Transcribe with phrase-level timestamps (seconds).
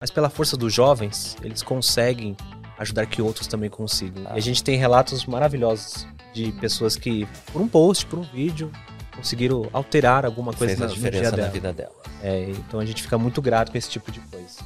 [0.00, 2.34] Mas pela força dos jovens, eles conseguem
[2.78, 4.22] ajudar que outros também consigam.
[4.24, 4.32] Ah.
[4.34, 8.72] E a gente tem relatos maravilhosos de pessoas que, por um post, por um vídeo,
[9.14, 11.92] conseguiram alterar alguma coisa Fez na, a diferença na vida dela.
[12.22, 14.60] É, então a gente fica muito grato com esse tipo de coisa.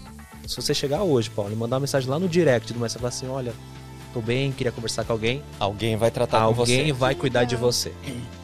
[0.47, 3.01] Se você chegar hoje, Paulo, e mandar uma mensagem lá no direct do Mestre e
[3.01, 3.53] falar assim, olha,
[4.13, 5.43] tô bem, queria conversar com alguém.
[5.59, 6.79] Alguém vai tratar alguém com você.
[6.79, 7.93] Alguém vai cuidar de você.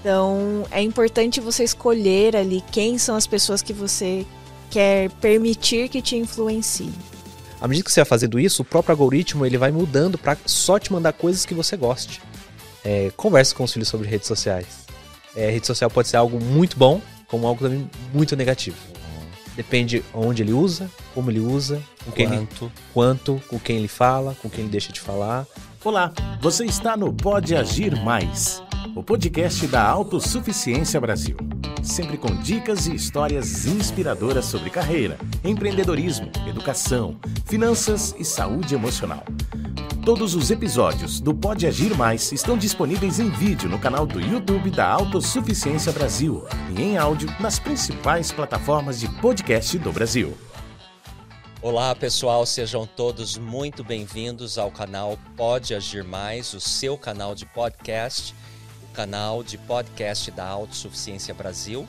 [0.00, 4.26] Então, é importante você escolher ali quem são as pessoas que você
[4.70, 6.92] quer permitir que te influencie.
[7.60, 10.78] À medida que você vai fazendo isso, o próprio algoritmo ele vai mudando para só
[10.78, 12.22] te mandar coisas que você goste.
[12.82, 14.66] É, converse com os filhos sobre redes sociais.
[15.36, 18.76] É, rede social pode ser algo muito bom, como algo também muito negativo.
[19.54, 22.64] Depende onde ele usa, como ele usa, com quem quanto.
[22.64, 25.46] Ele, quanto, com quem ele fala, com quem ele deixa de falar.
[25.84, 28.62] Olá, você está no Pode Agir Mais,
[28.94, 31.36] o podcast da Autossuficiência Brasil.
[31.82, 39.24] Sempre com dicas e histórias inspiradoras sobre carreira, empreendedorismo, educação, finanças e saúde emocional.
[40.04, 44.70] Todos os episódios do Pode Agir Mais estão disponíveis em vídeo no canal do YouTube
[44.70, 46.46] da Autossuficiência Brasil
[46.76, 50.36] e em áudio nas principais plataformas de podcast do Brasil.
[51.62, 57.44] Olá pessoal, sejam todos muito bem-vindos ao canal Pode Agir Mais, o seu canal de
[57.44, 58.34] podcast,
[58.92, 61.88] canal de podcast da Autossuficiência Brasil.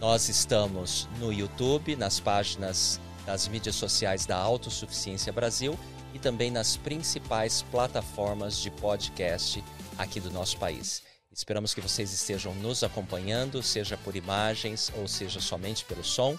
[0.00, 5.78] Nós estamos no YouTube, nas páginas das mídias sociais da Autossuficiência Brasil
[6.14, 9.62] e também nas principais plataformas de podcast
[9.96, 11.02] aqui do nosso país.
[11.32, 16.36] Esperamos que vocês estejam nos acompanhando, seja por imagens ou seja somente pelo som.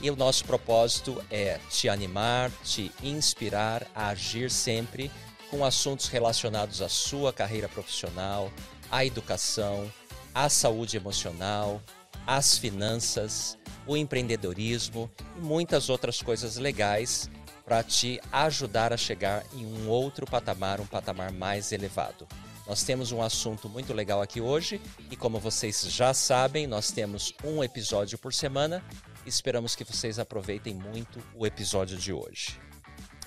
[0.00, 5.10] E o nosso propósito é te animar, te inspirar a agir sempre
[5.50, 8.50] com assuntos relacionados à sua carreira profissional,
[8.90, 9.90] à educação,
[10.34, 11.80] à saúde emocional,
[12.26, 17.30] às finanças, o empreendedorismo e muitas outras coisas legais
[17.64, 22.26] para te ajudar a chegar em um outro patamar, um patamar mais elevado.
[22.66, 24.80] Nós temos um assunto muito legal aqui hoje
[25.10, 28.82] e, como vocês já sabem, nós temos um episódio por semana.
[29.26, 32.69] Esperamos que vocês aproveitem muito o episódio de hoje.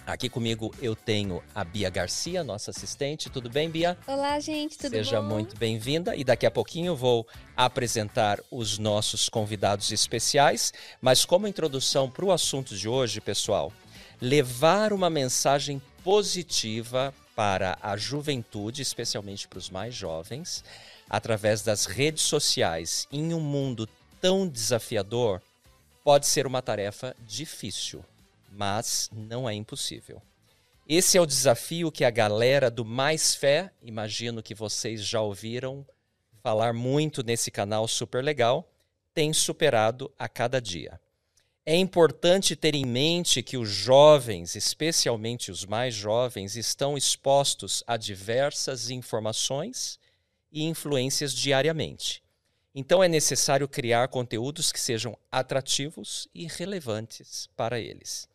[0.06, 3.30] Aqui comigo eu tenho a Bia Garcia, nossa assistente.
[3.30, 3.98] Tudo bem, Bia?
[4.06, 5.30] Olá, gente, tudo Seja bom?
[5.30, 6.14] muito bem-vinda.
[6.14, 7.26] E daqui a pouquinho eu vou
[7.56, 10.74] apresentar os nossos convidados especiais.
[11.02, 13.72] Mas como introdução para o assunto de hoje, pessoal,
[14.22, 20.66] levar uma mensagem positiva para a juventude, especialmente para os mais jovens,
[21.10, 23.88] através das redes sociais em um mundo
[24.20, 25.42] tão desafiador,
[26.04, 28.04] pode ser uma tarefa difícil,
[28.54, 30.22] mas não é impossível.
[30.88, 35.86] Esse é o desafio que a galera do Mais Fé, imagino que vocês já ouviram
[36.42, 38.70] falar muito nesse canal super legal,
[39.14, 41.00] tem superado a cada dia.
[41.66, 47.96] É importante ter em mente que os jovens, especialmente os mais jovens, estão expostos a
[47.96, 49.98] diversas informações
[50.52, 52.22] e influências diariamente.
[52.76, 58.28] Então é necessário criar conteúdos que sejam atrativos e relevantes para eles.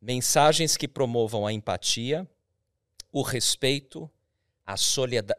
[0.00, 2.28] Mensagens que promovam a empatia,
[3.10, 4.10] o respeito,
[4.64, 4.76] a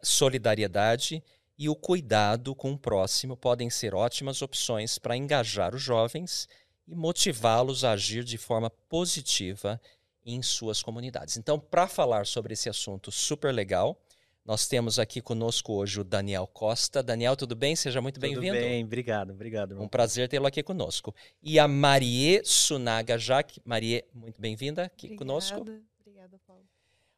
[0.03, 1.23] solidariedade
[1.57, 6.47] e o cuidado com o próximo podem ser ótimas opções para engajar os jovens
[6.87, 9.81] e motivá-los a agir de forma positiva
[10.25, 11.37] em suas comunidades.
[11.37, 13.99] Então, para falar sobre esse assunto super legal,
[14.47, 17.03] nós temos aqui conosco hoje o Daniel Costa.
[17.03, 17.75] Daniel, tudo bem?
[17.75, 18.55] Seja muito bem-vindo.
[18.55, 19.71] Tudo bem, obrigado, obrigado.
[19.71, 19.85] Irmão.
[19.85, 21.13] Um prazer tê-lo aqui conosco.
[21.43, 23.61] E a Marie Sunaga Jaque.
[23.65, 25.17] Marie, muito bem-vinda aqui Obrigada.
[25.17, 25.65] conosco.
[25.99, 26.63] Obrigada, Paulo.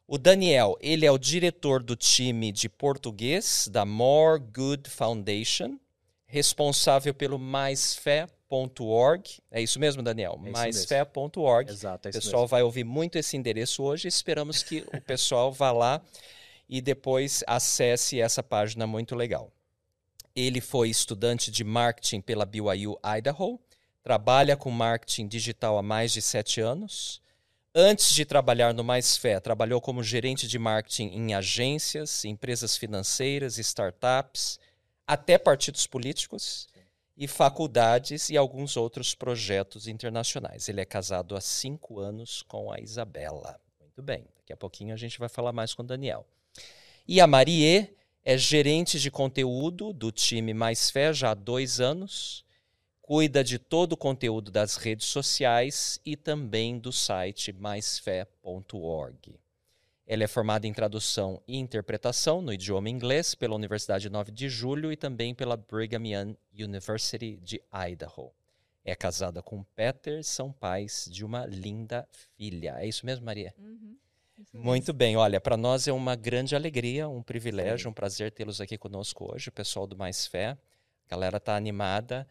[0.08, 5.78] O Daniel, ele é o diretor do time de português da More Good Foundation,
[6.26, 9.38] responsável pelo Mais Fé maisfé.org.
[9.50, 10.38] É isso mesmo, Daniel?
[10.44, 11.70] É maisfé.org.
[11.70, 12.48] Exato, é O pessoal mesmo.
[12.48, 14.08] vai ouvir muito esse endereço hoje.
[14.08, 16.02] Esperamos que o pessoal vá lá
[16.70, 19.52] e depois acesse essa página muito legal.
[20.36, 23.58] Ele foi estudante de marketing pela BYU Idaho,
[24.04, 27.20] trabalha com marketing digital há mais de sete anos.
[27.74, 33.58] Antes de trabalhar no Mais Fé, trabalhou como gerente de marketing em agências, empresas financeiras,
[33.58, 34.60] startups,
[35.04, 36.68] até partidos políticos
[37.16, 40.68] e faculdades e alguns outros projetos internacionais.
[40.68, 43.60] Ele é casado há cinco anos com a Isabela.
[43.80, 46.24] Muito bem, daqui a pouquinho a gente vai falar mais com o Daniel.
[47.12, 47.92] E a Marie
[48.24, 52.44] é gerente de conteúdo do time Mais Fé já há dois anos,
[53.02, 59.40] cuida de todo o conteúdo das redes sociais e também do site maisfé.org.
[60.06, 64.92] Ela é formada em tradução e interpretação no idioma inglês pela Universidade 9 de Julho
[64.92, 67.60] e também pela Brigham Young University de
[67.90, 68.30] Idaho.
[68.84, 72.76] é casada com Peter, são pais de uma linda filha.
[72.78, 73.52] É isso mesmo, Maria?
[73.58, 73.96] Uhum.
[74.52, 78.76] Muito bem, olha, para nós é uma grande alegria, um privilégio, um prazer tê-los aqui
[78.78, 80.50] conosco hoje, o pessoal do Mais Fé.
[80.50, 82.26] A galera está animada,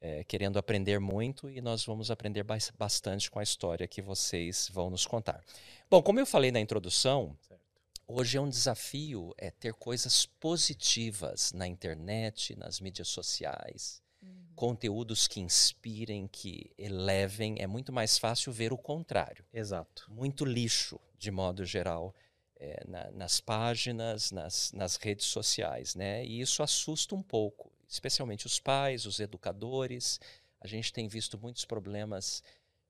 [0.00, 4.70] é, querendo aprender muito e nós vamos aprender bas- bastante com a história que vocês
[4.72, 5.42] vão nos contar.
[5.90, 7.60] Bom, como eu falei na introdução, Certo.
[8.06, 14.28] hoje é um desafio é ter coisas positivas na internet, nas mídias sociais, Uhum.
[14.54, 17.56] conteúdos que inspirem, que elevem.
[17.58, 20.06] É muito mais fácil ver o contrário Exato.
[20.10, 22.14] muito lixo, de modo geral,
[22.58, 26.24] eh, na- nas páginas, nas, nas redes sociais, né?
[26.24, 30.18] E isso assusta um pouco, especialmente os pais, os educadores.
[30.60, 32.42] A gente tem visto muitos problemas,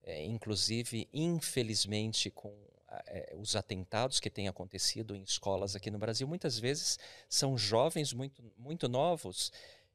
[0.04, 2.54] eh, inclusive, infelizmente, com
[3.06, 6.26] eh, os atentados que têm acontecido em escolas aqui no Brasil.
[6.26, 6.98] Muitas vezes
[7.28, 9.52] são jovens muito, muito novos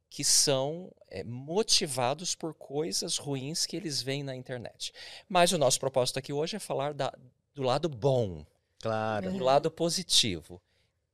[0.09, 4.93] que são eh, motivados por coisas ruins que eles veem na internet.
[5.27, 7.13] Mas o nosso propósito aqui hoje é falar da-
[7.55, 8.45] do lado bom,
[8.81, 9.31] Claro.
[9.31, 10.61] do lado positivo.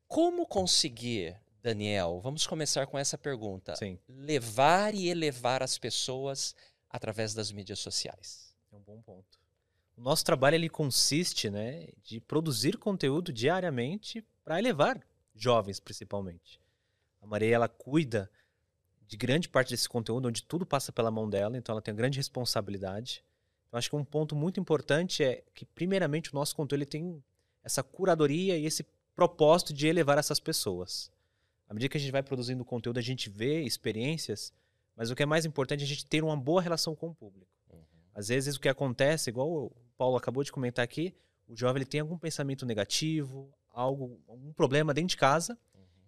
[0.07, 2.19] Como conseguir, Daniel?
[2.21, 3.75] Vamos começar com essa pergunta.
[3.75, 6.55] Sim, Levar e elevar as pessoas
[6.89, 8.53] através das mídias sociais.
[8.71, 9.39] é um bom ponto.
[9.97, 14.99] O nosso trabalho ele consiste, né, de produzir conteúdo diariamente para elevar
[15.35, 16.59] jovens, principalmente.
[17.21, 18.29] A Maria ela cuida
[19.07, 21.97] de grande parte desse conteúdo, onde tudo passa pela mão dela, então ela tem uma
[21.97, 23.23] grande responsabilidade.
[23.71, 27.23] Eu acho que um ponto muito importante é que, primeiramente, o nosso conteúdo ele tem
[27.63, 28.85] essa curadoria e esse
[29.15, 31.11] propósito de elevar essas pessoas.
[31.69, 34.53] À medida que a gente vai produzindo conteúdo, a gente vê experiências,
[34.95, 37.15] mas o que é mais importante é a gente ter uma boa relação com o
[37.15, 37.51] público.
[38.13, 41.15] Às vezes o que acontece, igual o Paulo acabou de comentar aqui,
[41.47, 45.57] o jovem ele tem algum pensamento negativo, algo, algum problema dentro de casa,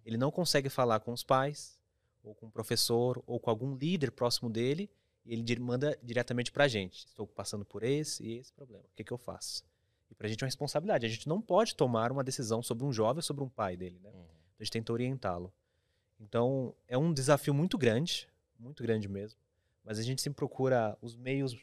[0.04, 1.78] ele não consegue falar com os pais,
[2.22, 4.90] ou com o professor, ou com algum líder próximo dele,
[5.24, 7.06] e ele manda diretamente pra gente.
[7.06, 8.84] Estou passando por esse e esse problema.
[8.84, 9.64] O que, que eu faço?
[10.10, 11.06] E pra gente é uma responsabilidade.
[11.06, 14.10] A gente não pode tomar uma decisão sobre um jovem sobre um pai dele, né?
[14.58, 15.52] A gente tenta orientá-lo.
[16.20, 18.28] Então, é um desafio muito grande,
[18.58, 19.38] muito grande mesmo.
[19.82, 21.56] Mas a gente sempre procura os meios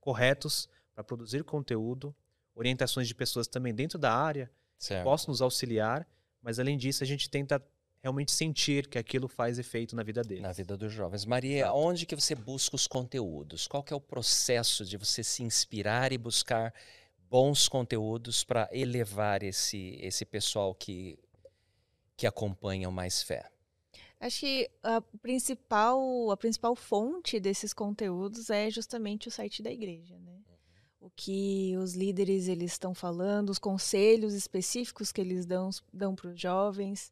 [0.00, 2.14] corretos para produzir conteúdo,
[2.54, 5.04] orientações de pessoas também dentro da área Certo.
[5.04, 6.06] possam nos auxiliar,
[6.42, 7.62] mas além disso a gente tenta
[8.04, 10.42] realmente sentir que aquilo faz efeito na vida deles.
[10.42, 11.24] Na vida dos jovens.
[11.24, 11.78] Maria, Exato.
[11.78, 13.66] onde que você busca os conteúdos?
[13.66, 16.74] Qual que é o processo de você se inspirar e buscar
[17.30, 21.18] bons conteúdos para elevar esse, esse pessoal que,
[22.14, 23.50] que acompanha o Mais Fé?
[24.20, 30.18] Acho que a principal, a principal fonte desses conteúdos é justamente o site da igreja,
[30.18, 30.42] né?
[31.00, 36.28] O que os líderes eles estão falando, os conselhos específicos que eles dão, dão para
[36.28, 37.10] os jovens.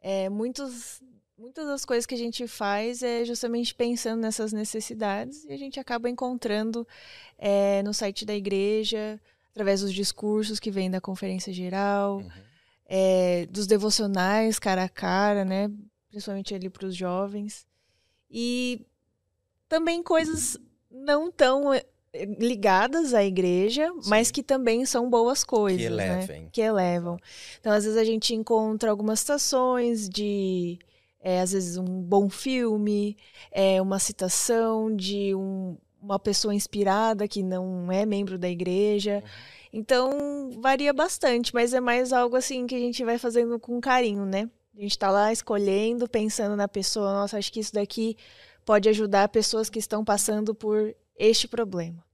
[0.00, 1.02] É, muitos,
[1.36, 5.78] muitas das coisas que a gente faz é justamente pensando nessas necessidades e a gente
[5.80, 6.86] acaba encontrando
[7.36, 12.30] é, no site da igreja, através dos discursos que vêm da conferência geral, Uhum.
[12.86, 15.70] é, dos devocionais cara a cara, né?
[16.08, 17.66] Principalmente ali para os jovens.
[18.30, 18.86] E
[19.68, 20.56] também coisas
[20.90, 21.64] não tão
[22.38, 24.34] ligadas à igreja, mas Sim.
[24.34, 26.14] que também são boas coisas, Que né?
[26.18, 26.48] elevem.
[26.50, 27.18] Que elevam.
[27.60, 30.78] Então, às vezes a gente encontra algumas citações de,
[31.20, 33.16] é, às vezes, um bom filme,
[33.52, 39.22] é, uma citação de um- uma pessoa inspirada que não é membro da igreja.
[39.72, 44.24] Então, varia bastante, mas é mais algo assim que a gente vai fazendo com carinho,
[44.24, 44.48] né?
[44.76, 48.16] A gente tá lá escolhendo, pensando na pessoa, nossa, acho que isso daqui
[48.64, 52.04] pode ajudar pessoas que estão passando por este problema.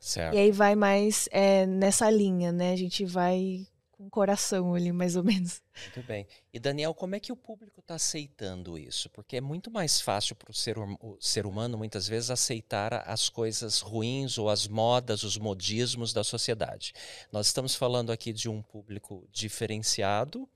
[0.00, 0.34] Certo.
[0.34, 2.72] E aí vai mais é, nessa linha, né?
[2.72, 3.66] A gente vai
[3.96, 5.62] com o coração ali, mais ou menos.
[5.84, 6.26] Muito bem.
[6.52, 9.08] E Daniel, como é que o público está aceitando isso?
[9.10, 12.92] Porque é muito mais fácil para o ser, hum- o ser humano, muitas vezes, aceitar
[13.08, 16.92] as coisas ruins ou as modas, os modismos da sociedade.
[17.32, 20.48] Nós estamos falando aqui de um público diferenciado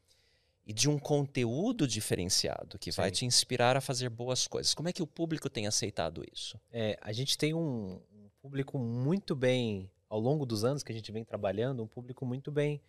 [0.69, 3.15] e de um conteúdo diferenciado que vai Sim.
[3.15, 4.75] te inspirar a fazer boas coisas.
[4.75, 6.61] Como é que o público tem aceitado isso?
[6.71, 10.95] É, a gente tem um, um público muito bem, ao longo dos anos que a
[10.95, 12.83] gente vem trabalhando, um público muito bem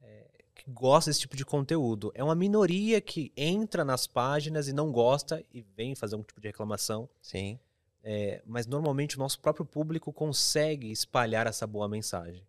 [0.00, 2.10] é, que gosta desse tipo de conteúdo.
[2.14, 6.40] É uma minoria que entra nas páginas e não gosta e vem fazer um tipo
[6.40, 7.10] de reclamação.
[7.20, 7.58] Sim.
[8.02, 12.42] É, mas normalmente o nosso próprio público consegue espalhar essa boa mensagem.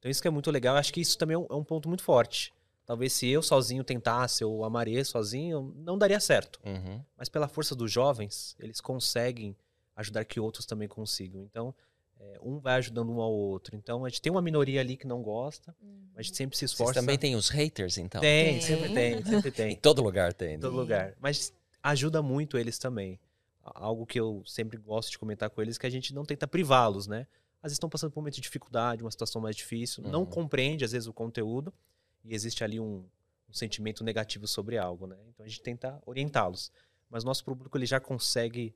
[0.00, 0.74] Então isso que é muito legal.
[0.76, 2.53] Acho que isso também é um, é um ponto muito forte.
[2.86, 6.60] Talvez se eu sozinho tentasse ou a Maria sozinho, não daria certo.
[6.64, 7.02] Uhum.
[7.16, 9.56] Mas pela força dos jovens, eles conseguem
[9.96, 11.42] ajudar que outros também consigam.
[11.42, 11.74] Então,
[12.20, 13.74] é, um vai ajudando um ao outro.
[13.74, 15.74] Então, a gente tem uma minoria ali que não gosta,
[16.12, 17.00] mas a gente sempre se Vocês esforça.
[17.00, 18.20] também têm os haters, então?
[18.20, 18.60] Tem, Tem.
[18.60, 19.76] sempre tem, sempre Em tem.
[19.76, 20.50] todo lugar tem.
[20.50, 20.60] Em né?
[20.60, 21.14] todo lugar.
[21.20, 23.18] Mas ajuda muito eles também.
[23.62, 27.06] algo que eu sempre gosto de comentar com eles, que a gente não tenta privá-los,
[27.06, 27.26] né?
[27.62, 30.26] Às vezes estão passando por um momento de dificuldade, uma situação mais difícil, não Uhum.
[30.26, 31.72] compreende, às vezes, o conteúdo,
[32.24, 33.04] e existe ali um,
[33.48, 35.16] um sentimento negativo sobre algo, né?
[35.28, 36.72] Então a gente tenta orientá-los.
[37.10, 38.74] Mas nosso público ele já consegue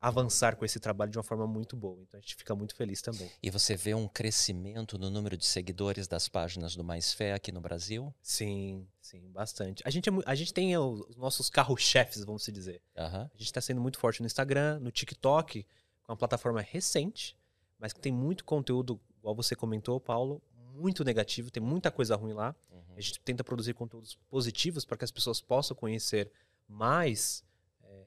[0.00, 2.00] avançar com esse trabalho de uma forma muito boa.
[2.02, 3.30] Então a gente fica muito feliz também.
[3.42, 7.50] E você vê um crescimento no número de seguidores das páginas do Mais Fé aqui
[7.50, 8.14] no Brasil?
[8.22, 9.82] Sim, sim, bastante.
[9.86, 12.80] A gente, é a gente tem os os nossos carro-chefes, vamos dizer.
[12.96, 13.30] Aham.
[13.32, 15.64] A gente está sendo muito forte no Instagram, no TikTok,
[16.02, 17.36] com uma plataforma recente,
[17.78, 20.42] mas que tem muito conteúdo, igual você comentou, Paulo,
[20.74, 22.54] muito negativo, tem muita coisa ruim lá.
[22.96, 26.30] A gente tenta produzir conteúdos positivos para que as pessoas possam conhecer
[26.66, 27.44] mais
[27.84, 28.04] é,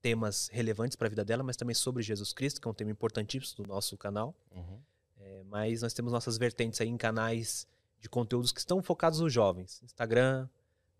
[0.00, 2.90] temas relevantes para a vida dela, mas também sobre Jesus Cristo, que é um tema
[2.90, 4.34] importantíssimo do nosso canal.
[4.54, 4.80] Uhum.
[5.18, 7.66] É, mas nós temos nossas vertentes aí em canais
[8.00, 9.82] de conteúdos que estão focados nos jovens.
[9.82, 10.48] Instagram,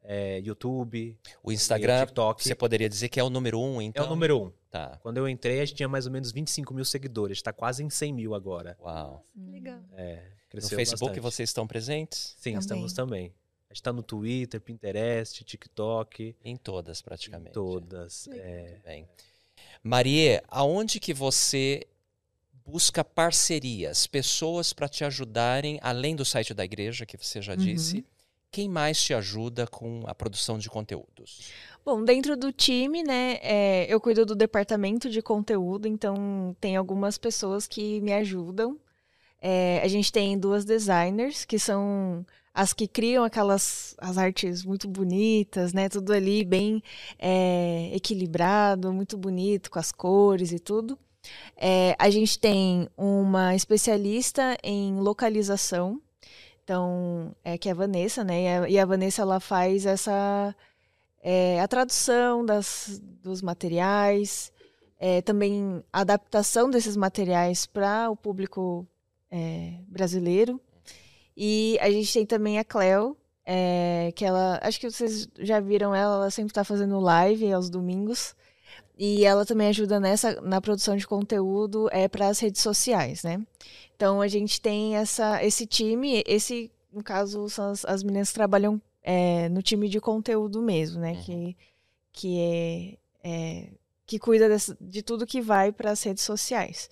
[0.03, 2.43] é, YouTube, O e Instagram, TikTok.
[2.43, 4.07] você poderia dizer que é o número um, É então?
[4.07, 4.53] o número um.
[4.71, 4.99] Tá.
[5.03, 7.39] Quando eu entrei, a gente tinha mais ou menos 25 mil seguidores.
[7.39, 8.77] Está quase em 100 mil agora.
[8.81, 9.25] Uau.
[9.35, 9.81] Legal.
[9.93, 10.23] É,
[10.57, 11.23] No cresceu Facebook bastante.
[11.35, 12.35] vocês estão presentes?
[12.39, 12.59] Sim, Também.
[12.61, 13.27] estamos também.
[13.69, 17.53] A gente está no Twitter, Pinterest, TikTok, Em todas, praticamente.
[17.53, 18.27] todas.
[18.27, 18.47] Legal.
[18.47, 19.09] É, bem.
[19.83, 21.87] Marie, aonde que você
[22.65, 27.59] busca parcerias, pessoas para te ajudarem, além do site da igreja, que você já Uhum.
[27.59, 28.05] disse?
[28.51, 31.51] Quem mais te ajuda com a produção de conteúdos?
[31.85, 37.19] Bom, dentro do time, né, é, eu cuido do departamento de conteúdo, então tem algumas
[37.19, 38.79] pessoas que me ajudam.
[39.49, 44.89] É, a gente tem duas designers, que são as que criam aquelas as artes muito
[44.89, 46.83] bonitas, né, tudo ali bem
[47.17, 50.99] é, equilibrado, muito bonito, com as cores e tudo.
[51.57, 56.03] É, a gente tem uma especialista em localização,
[56.65, 60.57] então, é que é a Vanessa, né, e a, e a Vanessa, ela faz essa
[61.23, 64.51] é, a tradução das, dos materiais,
[64.99, 68.85] é, também a adaptação desses materiais para o público
[69.31, 70.61] é, brasileiro.
[71.37, 75.95] E a gente tem também a Cleo, é, que ela, acho que vocês já viram
[75.95, 78.35] ela, ela sempre está fazendo live aos domingos.
[78.99, 83.45] E ela também ajuda nessa na produção de conteúdo é para as redes sociais, né?
[83.95, 88.35] Então a gente tem essa esse time, esse no caso são as, as meninas que
[88.35, 91.13] trabalham é, no time de conteúdo mesmo, né?
[91.13, 91.23] Uhum.
[91.23, 91.57] Que,
[92.13, 93.69] que é, é,
[94.07, 96.89] que cuida dessa- de tudo que vai para as redes sociais.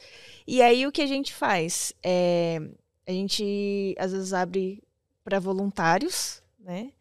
[0.47, 1.93] E aí o que a gente faz?
[2.03, 2.61] É,
[3.07, 4.83] a gente às vezes abre
[5.23, 6.93] para voluntários, né?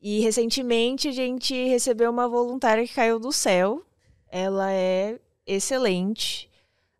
[0.00, 3.82] E recentemente a gente recebeu uma voluntária que caiu do céu.
[4.28, 6.50] Ela é excelente,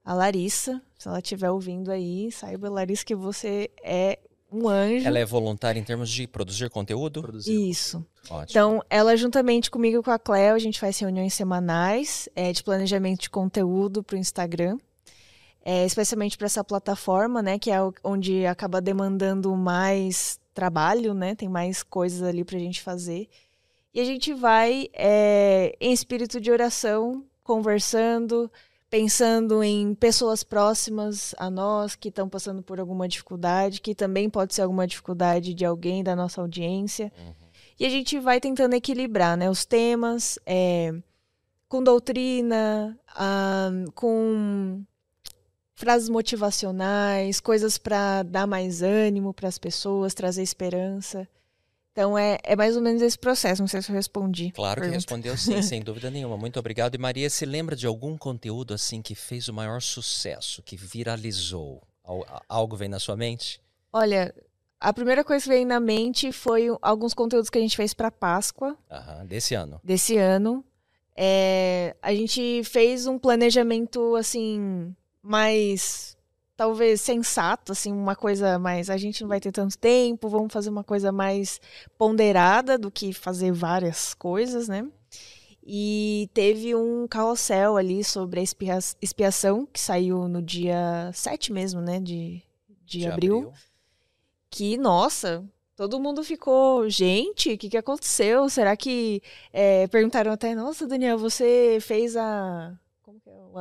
[0.02, 0.80] a Larissa.
[0.96, 4.18] Se ela estiver ouvindo aí, saiba, Larissa, que você é
[4.54, 5.06] um anjo.
[5.06, 7.22] Ela é voluntária em termos de produzir conteúdo?
[7.22, 7.70] produzir.
[7.70, 8.04] Isso.
[8.30, 8.46] Ótimo.
[8.50, 12.62] Então, ela juntamente comigo e com a Cleo, a gente faz reuniões semanais é, de
[12.62, 14.78] planejamento de conteúdo para o Instagram.
[15.66, 21.48] É, especialmente para essa plataforma, né, que é onde acaba demandando mais trabalho, né, tem
[21.48, 23.30] mais coisas ali para a gente fazer.
[23.94, 28.50] E a gente vai é, em espírito de oração, conversando,
[28.90, 34.54] pensando em pessoas próximas a nós que estão passando por alguma dificuldade, que também pode
[34.54, 37.12] ser alguma dificuldade de alguém da nossa audiência.
[37.18, 37.34] Uhum.
[37.78, 40.94] E a gente vai tentando equilibrar né, os temas é,
[41.68, 44.84] com doutrina, ah, com
[45.74, 51.28] frases motivacionais, coisas para dar mais ânimo para as pessoas, trazer esperança.
[51.94, 53.62] Então é, é mais ou menos esse processo.
[53.62, 54.50] Não sei se eu respondi.
[54.50, 56.36] Claro que respondeu sim, sem dúvida nenhuma.
[56.36, 56.96] Muito obrigado.
[56.96, 61.80] E Maria, se lembra de algum conteúdo assim que fez o maior sucesso, que viralizou?
[62.48, 63.60] Algo vem na sua mente?
[63.92, 64.34] Olha,
[64.80, 68.10] a primeira coisa que veio na mente foi alguns conteúdos que a gente fez para
[68.10, 68.76] Páscoa.
[68.90, 69.80] Aham, desse ano.
[69.84, 70.64] desse ano.
[71.16, 76.13] É, a gente fez um planejamento assim mais
[76.56, 80.70] talvez sensato, assim, uma coisa mais a gente não vai ter tanto tempo, vamos fazer
[80.70, 81.60] uma coisa mais
[81.98, 84.86] ponderada do que fazer várias coisas, né?
[85.66, 91.80] E teve um carrossel ali sobre a expia- expiação que saiu no dia 7 mesmo,
[91.80, 92.42] né, de,
[92.84, 93.50] de, abril
[94.54, 95.44] que, nossa,
[95.74, 98.48] todo mundo ficou, gente, o que, que aconteceu?
[98.48, 99.20] Será que.
[99.52, 102.72] é, perguntaram até, nossa, Daniel, você fez a.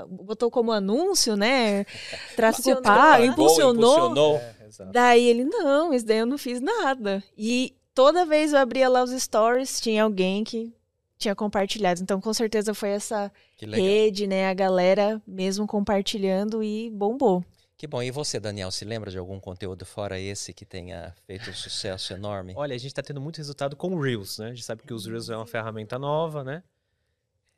[0.10, 1.86] Botou como anúncio, né?
[2.84, 3.74] Pago, impulsionou.
[3.74, 4.38] impulsionou.
[4.38, 4.56] É.
[4.92, 7.24] Daí ele, não, isso daí eu não fiz nada.
[7.38, 10.74] E toda vez eu abria lá os stories, tinha alguém que
[11.18, 12.02] tinha compartilhado.
[12.02, 14.50] Então, com certeza foi essa rede, né?
[14.50, 17.44] A galera mesmo compartilhando e bombou.
[17.78, 18.02] Que bom.
[18.02, 22.14] E você, Daniel, se lembra de algum conteúdo fora esse que tenha feito um sucesso
[22.14, 22.54] enorme?
[22.58, 24.48] Olha, a gente está tendo muito resultado com o Reels, né?
[24.48, 26.64] A gente sabe que os Reels é uma ferramenta nova, né?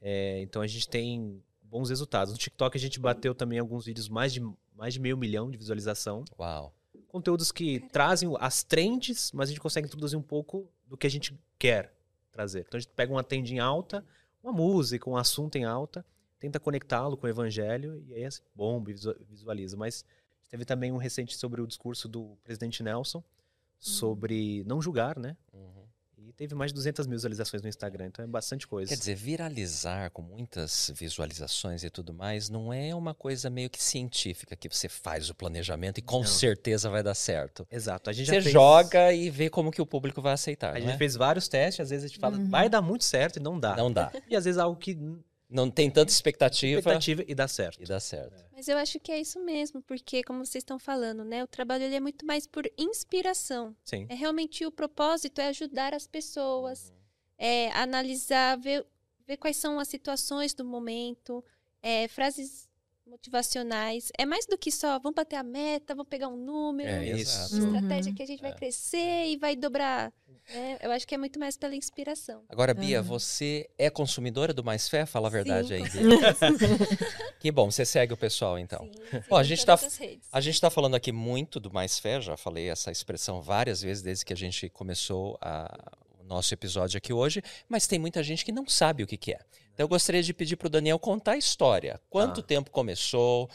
[0.01, 2.33] É, então a gente tem bons resultados.
[2.33, 4.41] No TikTok a gente bateu também alguns vídeos mais de,
[4.75, 6.23] mais de meio milhão de visualização.
[6.39, 6.73] Uau.
[7.07, 11.09] Conteúdos que trazem as trends, mas a gente consegue introduzir um pouco do que a
[11.09, 11.93] gente quer
[12.31, 12.65] trazer.
[12.67, 14.05] Então a gente pega uma trend em alta,
[14.43, 16.05] uma música, um assunto em alta,
[16.39, 18.91] tenta conectá-lo com o evangelho e aí é bomba,
[19.29, 19.77] visualiza.
[19.77, 20.03] Mas
[20.49, 23.23] teve também um recente sobre o discurso do presidente Nelson
[23.79, 25.37] sobre não julgar, né?
[25.53, 25.84] Uhum.
[26.37, 28.89] Teve mais de 200 mil visualizações no Instagram, então é bastante coisa.
[28.89, 33.81] Quer dizer, viralizar com muitas visualizações e tudo mais não é uma coisa meio que
[33.81, 36.25] científica que você faz o planejamento e com Não.
[36.27, 37.65] certeza vai dar certo.
[37.71, 38.09] Exato.
[38.09, 40.73] A gente Você já fez, joga e vê como que o público vai aceitar, A
[40.73, 40.97] não gente é?
[40.97, 42.49] fez vários testes, às vezes a gente fala, Uhum.
[42.49, 43.75] vai dar muito certo e não dá.
[43.75, 44.11] Não dá.
[44.29, 44.97] E às vezes algo que
[45.55, 47.81] Não tem tanta expectativa, expectativa e dá certo.
[47.81, 48.43] e dá certo.
[48.51, 51.85] Mas eu acho que é isso mesmo, porque como vocês estão falando, né, o trabalho
[51.85, 53.73] ele é muito mais por inspiração.
[53.85, 54.05] Sim.
[54.09, 56.93] É realmente o propósito é ajudar as pessoas,
[57.37, 58.85] é analisar, ver,
[59.25, 61.41] ver quais são as situações do momento,
[61.81, 62.67] é, frases
[63.15, 64.11] motivacionais.
[64.17, 67.55] É mais do que só vamos bater a meta, vamos pegar um número, É Isso.
[67.55, 67.75] Uhum.
[67.75, 68.53] estratégia que a gente vai É.
[68.53, 70.11] crescer e vai dobrar.
[70.53, 70.77] né?
[70.81, 72.43] Eu acho que é muito mais pela inspiração.
[72.49, 73.07] Agora, Bia, Aham.
[73.07, 75.05] você é consumidora do Mais Fé?
[75.05, 75.81] Fala a verdade Sim, aí.
[77.39, 78.85] Que bom, você segue o pessoal então.
[78.85, 80.27] Sim, sim, Bom, a gente tá- redes.
[80.31, 84.03] A gente está falando aqui muito do Mais Fé, já falei essa expressão várias vezes
[84.03, 85.91] desde que a gente começou a-
[86.25, 89.39] nosso episódio aqui hoje, mas tem muita gente que não sabe o que, que é.
[89.73, 91.99] Então eu gostaria de pedir para o Daniel contar a história.
[92.09, 92.43] Quanto Ah.
[92.43, 93.49] tempo começou?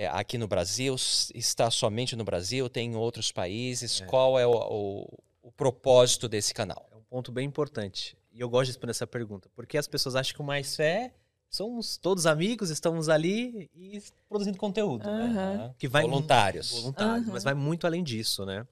[0.00, 0.94] é, aqui no Brasil?
[1.34, 2.68] Está somente no Brasil?
[2.68, 4.00] Tem em outros países?
[4.00, 4.04] É.
[4.06, 6.88] Qual é o, o- o propósito desse canal?
[6.92, 8.16] É um ponto bem importante.
[8.32, 9.50] E eu gosto de responder essa pergunta.
[9.56, 11.12] Porque as pessoas acham que o Mais Fé
[11.50, 15.08] somos todos amigos, estamos ali e produzindo conteúdo.
[15.08, 15.34] Aham.
[15.34, 15.74] Aham.
[15.76, 16.70] Que vai Voluntários.
[16.70, 17.32] voluntário, Aham.
[17.32, 18.64] mas vai muito além disso, né?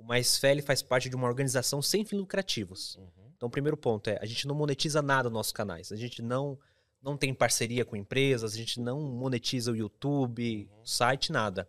[0.00, 2.96] O Mais Fé ele faz parte de uma organização sem fins lucrativos.
[2.96, 3.30] Uhum.
[3.36, 5.92] Então, o primeiro ponto é, a gente não monetiza nada nos nossos canais.
[5.92, 6.58] A gente não
[7.02, 11.66] não tem parceria com empresas, a gente não monetiza o YouTube, o site, nada.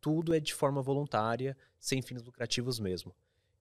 [0.00, 3.14] Tudo é de forma voluntária, sem fins lucrativos mesmo.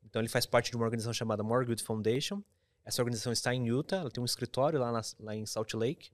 [0.03, 2.41] Então, ele faz parte de uma organização chamada More Good Foundation.
[2.83, 6.09] Essa organização está em Utah, ela tem um escritório lá, na- lá em Salt Lake.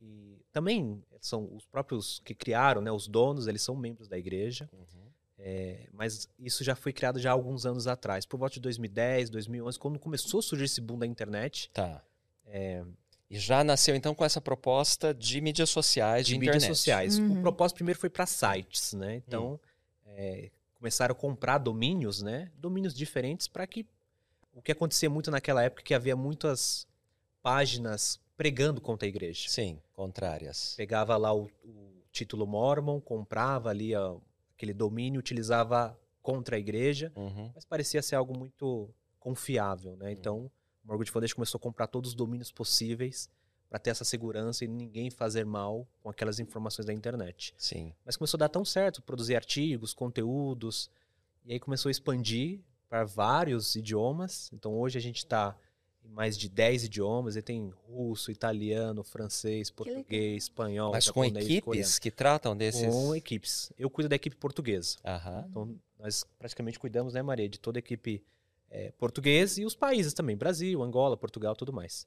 [0.00, 4.68] E também são os próprios que criaram, né, os donos, eles são membros da igreja.
[4.72, 5.11] Uhum.
[5.44, 9.28] É, mas isso já foi criado já há alguns anos atrás, por volta de 2010,
[9.28, 11.68] 2011, quando começou a surgir esse boom da internet.
[11.74, 12.00] Tá.
[12.46, 12.84] É,
[13.28, 16.62] E já nasceu então com essa proposta de mídias sociais, de, de internet.
[16.62, 17.18] mídias sociais.
[17.18, 17.38] Uhum.
[17.38, 19.16] O propósito primeiro foi para sites, né?
[19.16, 19.58] Então,
[20.06, 22.52] é, começaram a comprar domínios, né?
[22.56, 23.84] Domínios diferentes para que
[24.54, 26.86] o que acontecia muito naquela época é que havia muitas
[27.42, 29.48] páginas pregando contra a igreja.
[29.48, 30.74] Sim, contrárias.
[30.76, 34.18] Pegava lá o, o título Mormon, comprava ali ó,
[34.62, 37.50] aquele domínio, utilizava contra a igreja, Uhum.
[37.52, 40.12] mas parecia ser algo muito confiável, né?
[40.12, 40.50] Então,
[40.84, 43.28] o Morgan Foundation começou a comprar todos os domínios possíveis
[43.68, 47.54] para ter essa segurança e ninguém fazer mal com aquelas informações da internet.
[47.58, 47.92] Sim.
[48.04, 50.88] Mas começou a dar tão certo, produzir artigos, conteúdos,
[51.44, 54.48] e aí começou a expandir para vários idiomas.
[54.52, 55.56] Então hoje a gente está
[56.04, 61.60] em mais de 10 idiomas, e tem russo, italiano, francês, português, espanhol, Mas com equipes
[61.62, 62.00] coreano.
[62.00, 62.86] que tratam desses.
[62.86, 63.72] Com equipes.
[63.78, 64.96] Eu cuido da equipe portuguesa.
[65.04, 65.46] Aham.
[65.48, 68.22] Então, nós praticamente cuidamos, né, Maria, de toda a equipe
[68.70, 72.06] é, portuguesa e os países também, Brasil, Angola, Portugal, tudo mais.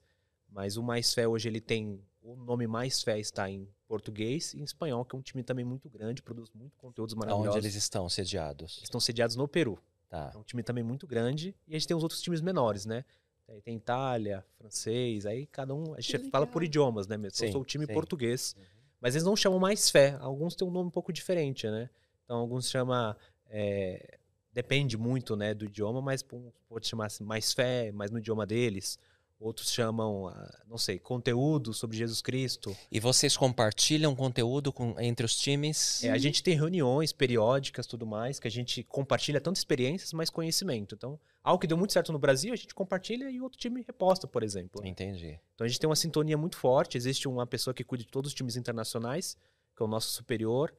[0.50, 4.60] Mas o Mais Fé hoje ele tem o nome Mais Fé está em português e
[4.60, 7.56] em espanhol, que é um time também muito grande, produz muito conteúdos maravilhosos.
[7.56, 8.80] Onde eles estão sediados.
[8.82, 9.78] Estão sediados no Peru.
[10.10, 10.32] Tá.
[10.34, 13.06] É um time também muito grande e a gente tem os outros times menores, né?
[13.48, 15.94] Aí Tem Itália, francês, aí cada um.
[15.94, 17.18] A gente fala por idiomas, né?
[17.18, 17.38] mesmo?
[17.38, 17.94] Sim, Eu sou o time sim.
[17.94, 18.56] português.
[19.00, 20.18] Mas eles não chamam mais fé.
[20.20, 21.90] Alguns têm um nome um pouco diferente, né?
[22.24, 23.16] Então alguns chamam.
[23.50, 24.18] é,
[24.52, 28.98] depende muito né, do idioma, mas pode chamar assim, mais fé, mas no idioma deles.
[29.38, 32.76] Outros chamam, ah, não sei, conteúdo sobre Jesus Cristo.
[32.90, 36.06] E vocês compartilham conteúdo com- entre os times?
[36.06, 40.30] É, a gente tem reuniões periódicas, tudo mais, que a gente compartilha tanto experiências, mas
[40.30, 40.96] conhecimento.
[40.96, 43.82] Então, algo que deu muito certo no Brasil, a gente compartilha e o outro time
[43.82, 44.82] reposta, por exemplo.
[44.82, 44.90] né?
[44.90, 45.40] Entendi.
[45.54, 46.98] Então, a gente tem uma sintonia muito forte.
[46.98, 49.38] Existe uma pessoa que cuida de todos os times internacionais,
[49.76, 50.74] que é o nosso superior,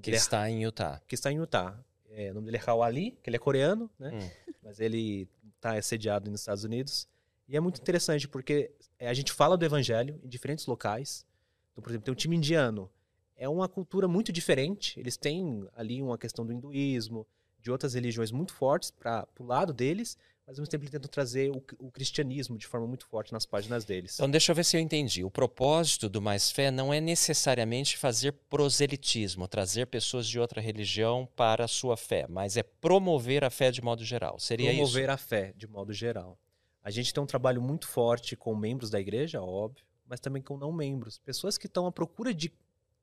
[0.00, 1.00] Que ele é- está em Utah.
[1.06, 1.78] que está em Utah.
[2.08, 4.10] É, o nome dele é Hao Ali, que ele é coreano, né?
[4.12, 4.52] Hum.
[4.62, 7.08] Mas ele está sediado nos Estados Unidos.
[7.48, 11.26] E é muito interessante porque é, a gente fala do evangelho em diferentes locais.
[11.72, 12.90] Então, por exemplo, tem um time indiano.
[13.34, 14.98] É uma cultura muito diferente.
[15.00, 17.26] Eles têm ali uma questão do hinduísmo,
[17.62, 21.08] de outras religiões muito fortes para o lado deles, mas ao mesmo tempo eles tentam
[21.08, 24.14] trazer o, o cristianismo de forma muito forte nas páginas deles.
[24.14, 25.22] Então, deixa eu ver se eu entendi.
[25.22, 31.28] O propósito do Mais Fé não é necessariamente fazer proselitismo, trazer pessoas de outra religião
[31.36, 34.38] para a sua fé, mas é promover a fé de modo geral.
[34.40, 36.36] Seria promover a fé, de modo geral.
[36.82, 40.56] A gente tem um trabalho muito forte com membros da igreja, óbvio, mas também com
[40.56, 41.18] não membros.
[41.18, 42.52] Pessoas que estão à procura de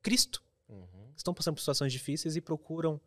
[0.01, 0.85] Cristo, Uhum.
[1.13, 3.01] que estão passando por situações difíceis e procuram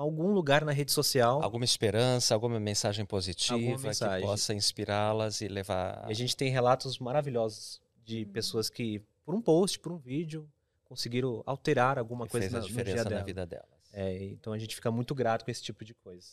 [0.00, 1.42] algum lugar na rede social.
[1.42, 4.26] Alguma esperança, alguma mensagem positiva Alguma que mensagem.
[4.26, 6.04] possa inspirá-las e levar.
[6.08, 8.32] E a gente tem relatos maravilhosos de Uhum.
[8.32, 10.48] pessoas que, por um post, por um vídeo,
[10.84, 13.24] conseguiram alterar alguma que coisa fez na, a no diferença dia na dela.
[13.24, 13.68] vida delas.
[13.92, 16.30] É, então a gente fica muito grato com esse tipo de coisa.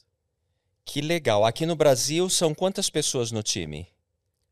[0.86, 1.43] Que legal.
[1.45, 3.88] Aqui no Brasil são quantas pessoas no time?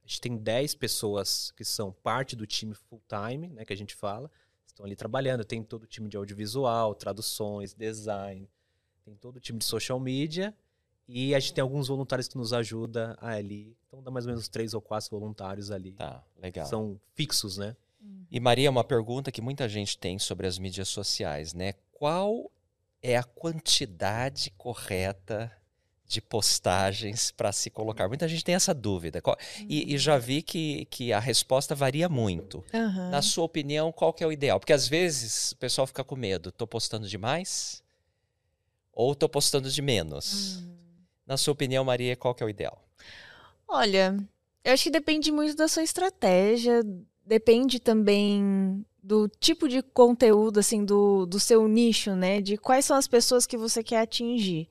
[0.03, 3.77] A gente tem 10 pessoas que são parte do time full time, né, que a
[3.77, 4.29] gente fala,
[4.67, 5.43] estão ali trabalhando.
[5.45, 8.47] Tem todo o time de audiovisual, traduções, design,
[9.05, 10.51] tem todo o time de social media
[11.07, 13.77] e a gente tem alguns voluntários que nos ajudam ali.
[13.87, 15.91] Então dá mais ou menos três ou quatro voluntários ali.
[15.91, 16.65] Tá, legal.
[16.65, 17.75] São fixos, né?
[18.31, 21.73] E Maria, uma pergunta que muita gente tem sobre as mídias sociais, né?
[21.91, 22.51] Qual
[23.01, 25.51] é a quantidade correta
[26.07, 28.07] de postagens para se colocar?
[28.07, 29.21] Muita gente tem essa dúvida.
[29.69, 32.63] E, e já vi que, que a resposta varia muito.
[32.73, 33.11] Aham.
[33.11, 34.59] Na sua opinião, qual que é o ideal?
[34.59, 36.51] Porque às vezes o pessoal fica com medo.
[36.51, 37.84] Tô postando demais?
[38.95, 40.57] Ou tô postando de menos?
[40.57, 40.75] Hum.
[41.27, 42.81] Na sua opinião, Maria, qual que é o ideal?
[43.67, 44.17] Olha,
[44.63, 46.81] eu acho que depende muito da sua estratégia,
[47.25, 52.41] depende também do tipo de conteúdo, assim, do, do seu nicho, né?
[52.41, 54.69] De quais são as pessoas que você quer atingir.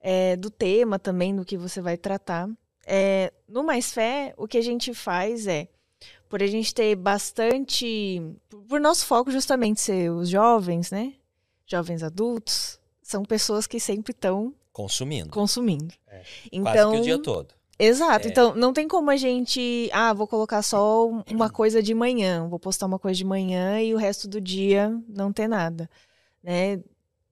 [0.00, 2.48] É, do tema também, do que você vai tratar.
[2.86, 5.68] É, no Mais Fé, o que a gente faz é,
[6.28, 8.20] por a gente ter bastante.
[8.68, 11.14] Por nosso foco justamente ser os jovens, né?
[11.66, 15.30] Jovens adultos, são pessoas que sempre estão Consumindo.
[15.30, 15.94] consumindo.
[16.08, 16.22] É.
[16.50, 17.54] Então, Quase que o dia todo.
[17.78, 18.26] Exato.
[18.26, 18.30] É.
[18.30, 19.88] Então, não tem como a gente.
[19.92, 22.48] Ah, vou colocar só um- uma coisa de manhã.
[22.48, 25.88] Vou postar uma coisa de manhã e o resto do dia não ter nada.
[26.42, 26.80] Né?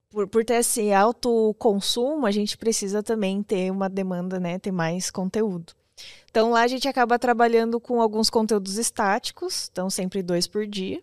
[0.09, 4.59] Por, por ter esse alto consumo, a gente precisa também ter uma demanda, né?
[4.59, 5.73] Ter mais conteúdo.
[6.29, 11.01] Então, lá a gente acaba trabalhando com alguns conteúdos estáticos, então sempre dois por dia.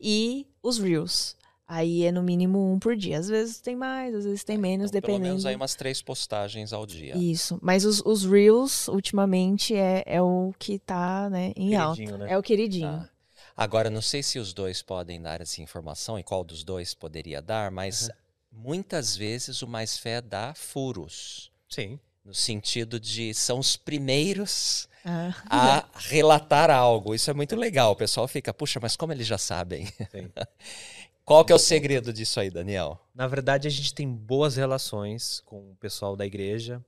[0.00, 1.36] E os Reels.
[1.72, 3.16] Aí é no mínimo um por dia.
[3.16, 5.28] Às vezes tem mais, às vezes tem menos, Então, Pelo dependendo.
[5.34, 7.16] menos aí umas três postagens ao dia.
[7.16, 7.60] Isso.
[7.62, 11.94] Mas os, os Reels, ultimamente, é, é o que tá, né, em alta.
[11.96, 12.32] Queridinho, né?
[12.32, 12.88] É o queridinho.
[12.98, 13.08] Tá.
[13.56, 17.40] Agora, não sei se os dois podem dar essa informação e qual dos dois poderia
[17.40, 18.62] dar, mas Uhum.
[18.62, 21.52] muitas vezes o Mais Fé dá furos.
[21.68, 22.00] Sim.
[22.24, 27.14] No sentido de são os primeiros Ah, a relatar algo.
[27.14, 27.92] Isso é muito legal.
[27.92, 29.86] O pessoal fica, puxa, mas como eles já sabem?
[29.86, 30.30] Sim.
[31.30, 32.98] Qual que é o segredo disso aí, Daniel?
[33.14, 36.84] Na verdade, a gente tem boas relações com o pessoal da igreja.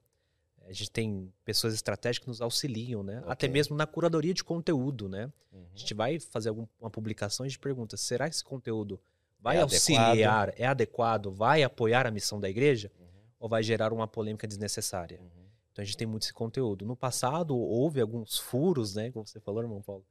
[0.66, 3.18] A gente tem pessoas estratégicas que nos auxiliam, né?
[3.18, 3.50] Até Ok.
[3.50, 5.33] mesmo na curadoria de conteúdo, né?
[5.72, 9.00] A gente vai fazer uma publicação e a gente pergunta: será que esse conteúdo
[9.38, 12.90] vai É auxiliar, é adequado, vai apoiar a missão da igreja?
[12.98, 13.07] Uhum.
[13.38, 15.20] Ou vai gerar uma polêmica desnecessária?
[15.20, 15.46] Uhum.
[15.70, 16.85] Então a gente tem muito esse conteúdo.
[16.85, 19.12] No passado, houve alguns furos, né?
[19.12, 20.05] Como você falou, irmão Paulo,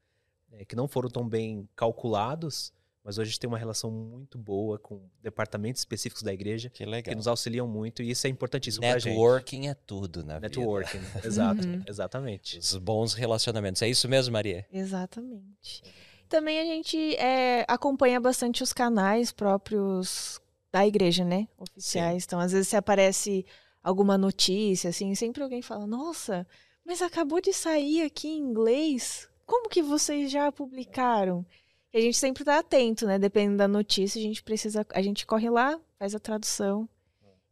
[0.54, 2.72] é, que não foram tão bem calculados,
[3.04, 6.86] mas hoje a gente tem uma relação muito boa com departamentos específicos da igreja Que
[7.02, 9.10] que nos auxiliam muito e isso é importantíssimo pra gente.
[9.14, 10.48] Networking é tudo na vida.
[10.48, 11.84] Networking, exato, Uhum.
[11.88, 12.60] exatamente.
[12.60, 13.82] Os bons relacionamentos.
[13.82, 14.66] É isso mesmo, Maria?
[14.72, 15.84] exatamente.
[16.30, 20.40] Também a gente é, acompanha bastante os canais próprios
[20.72, 21.48] da igreja, né?
[21.58, 22.24] Oficiais.
[22.26, 23.46] Então, às vezes, se aparece
[23.84, 26.48] alguma notícia, assim, sempre alguém fala, nossa,
[26.86, 29.28] mas acabou de sair aqui em inglês.
[29.46, 31.46] Como que vocês já publicaram?
[31.94, 33.20] E a gente sempre tá atento, né?
[33.20, 34.86] Dependendo da notícia, a gente precisa.
[34.92, 36.88] A gente corre lá, faz a tradução.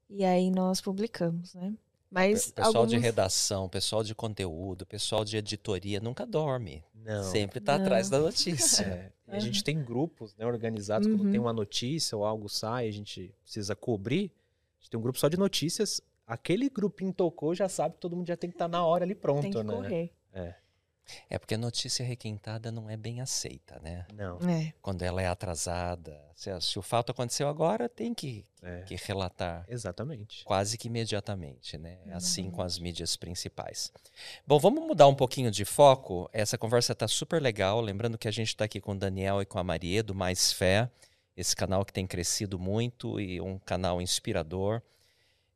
[0.10, 1.74] E aí nós publicamos, né?
[2.10, 6.84] Mas Pe- pessoal de redação, pessoal de conteúdo, pessoal de editoria nunca dorme.
[6.96, 7.24] Não.
[7.24, 7.86] Sempre tá Não.
[7.86, 9.12] atrás da notícia.
[9.28, 11.32] É, a gente tem grupos né, organizados, quando Uhum.
[11.32, 14.32] tem uma notícia ou algo sai, a gente precisa cobrir.
[14.32, 16.02] A gente tem um grupo só de notícias.
[16.26, 19.14] Aquele grupinho tocou, já sabe que todo mundo já tem que estar na hora ali
[19.14, 19.74] pronto, tem que né?
[19.74, 20.12] correr.
[20.34, 20.56] É
[21.38, 24.06] porque a notícia requentada não é bem aceita, né?
[24.14, 24.38] Não.
[24.50, 24.74] É.
[24.82, 26.20] Quando ela é atrasada.
[26.36, 30.44] Se, se o fato aconteceu agora, tem que, É, que relatar exatamente.
[30.46, 31.98] quase que imediatamente, né?
[32.08, 32.52] É Assim Uhum.
[32.52, 33.92] com as mídias principais.
[34.48, 36.30] Bom, vamos mudar um pouquinho de foco.
[36.32, 37.82] Essa conversa tá super legal.
[37.82, 40.52] Lembrando que a gente está aqui com o Daniel e com a Maria do Mais
[40.54, 40.90] Fé,
[41.36, 44.82] esse canal que tem crescido muito e um canal inspirador.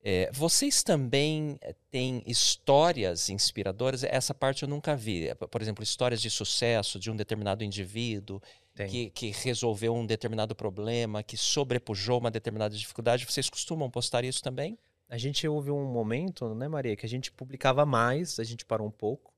[0.06, 4.04] É, vocês também eh, têm histórias inspiradoras?
[4.04, 5.30] Essa parte eu nunca vi.
[5.30, 8.42] Eh, Por exemplo, histórias de sucesso de um determinado indivíduo
[8.90, 13.26] que, que resolveu um determinado problema, que sobrepujou uma determinada dificuldade.
[13.26, 14.78] Vocês costumam postar isso também?
[15.08, 18.88] A gente houve um momento, né, Maria, que a gente publicava mais, a gente parou
[18.88, 19.32] um pouco.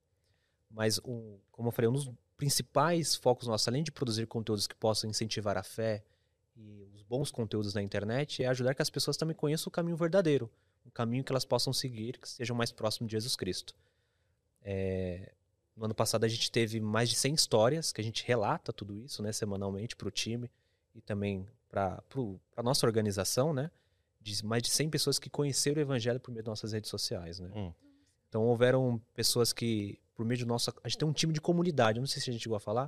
[0.72, 5.10] Mas, como eu falei, um dos principais focos nossos, além de produzir conteúdos que possam
[5.10, 6.04] incentivar a fé
[6.56, 10.52] e bons conteúdos na internet, é ajudar que as pessoas também conheçam o caminho verdadeiro,
[10.86, 13.74] o caminho que elas possam seguir, que sejam mais próximos de Jesus Cristo.
[14.62, 15.32] É,
[15.76, 18.98] No ano passado a gente teve mais de 100 histórias, que a gente relata tudo
[18.98, 20.50] isso, né, semanalmente para o time
[20.94, 22.02] e também para
[22.56, 23.70] a nossa organização, né?
[24.22, 27.40] De mais de 100 pessoas que conheceram o evangelho por meio das nossas redes sociais,
[27.40, 27.50] né?
[27.54, 27.74] Hum.
[28.30, 30.74] Então houveram pessoas que, por meio do nosso.
[30.84, 32.86] A gente tem um time de comunidade, não sei se a gente chegou a falar,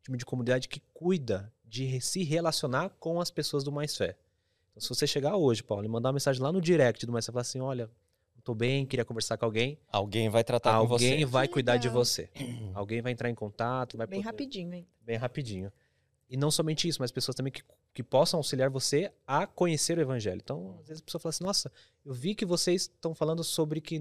[0.00, 4.16] um time de comunidade que cuida de se relacionar com as pessoas do Mais Fé.
[4.70, 7.26] Então, se você chegar hoje, Paulo, e mandar uma mensagem lá no direct do Mais
[7.26, 7.90] Fé, falar assim: olha,
[8.44, 9.76] tô bem, queria conversar com alguém.
[9.90, 11.04] Alguém vai tratar com você.
[11.10, 12.30] Alguém vai cuidar de você.
[12.74, 14.86] alguém vai entrar em contato, vai Bem poder- rapidinho, hein?
[15.00, 15.72] bem rapidinho.
[16.30, 20.00] E não somente isso, mas pessoas também que, que possam auxiliar você a conhecer o
[20.00, 20.40] evangelho.
[20.42, 21.72] Então, às vezes a pessoa fala assim: "Nossa,
[22.04, 23.98] eu vi que vocês estão falando sobre que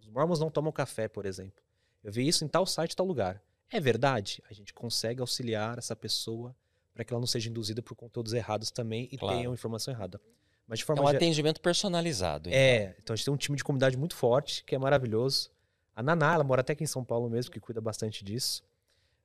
[0.00, 1.62] os mormons não tomam café, por exemplo.
[2.04, 3.42] Eu vi isso em tal site, tal lugar.
[3.72, 4.42] É verdade?
[4.50, 6.54] A gente consegue auxiliar essa pessoa
[6.96, 9.36] para que ela não seja induzida por conteúdos errados também e Claro.
[9.36, 10.18] tenha uma informação errada.
[10.66, 12.48] Mas de É forma um geral, atendimento personalizado.
[12.48, 12.58] então.
[12.58, 15.50] é, então a gente tem um time de comunidade muito forte, que é maravilhoso.
[15.94, 18.64] A Naná, ela mora até aqui em São Paulo mesmo, que cuida bastante disso.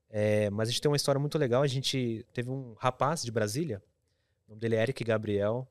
[0.09, 1.63] É, mas a gente tem uma história muito legal.
[1.63, 3.81] A gente teve um rapaz de Brasília,
[4.47, 5.65] o nome dele é Eric Gabriel.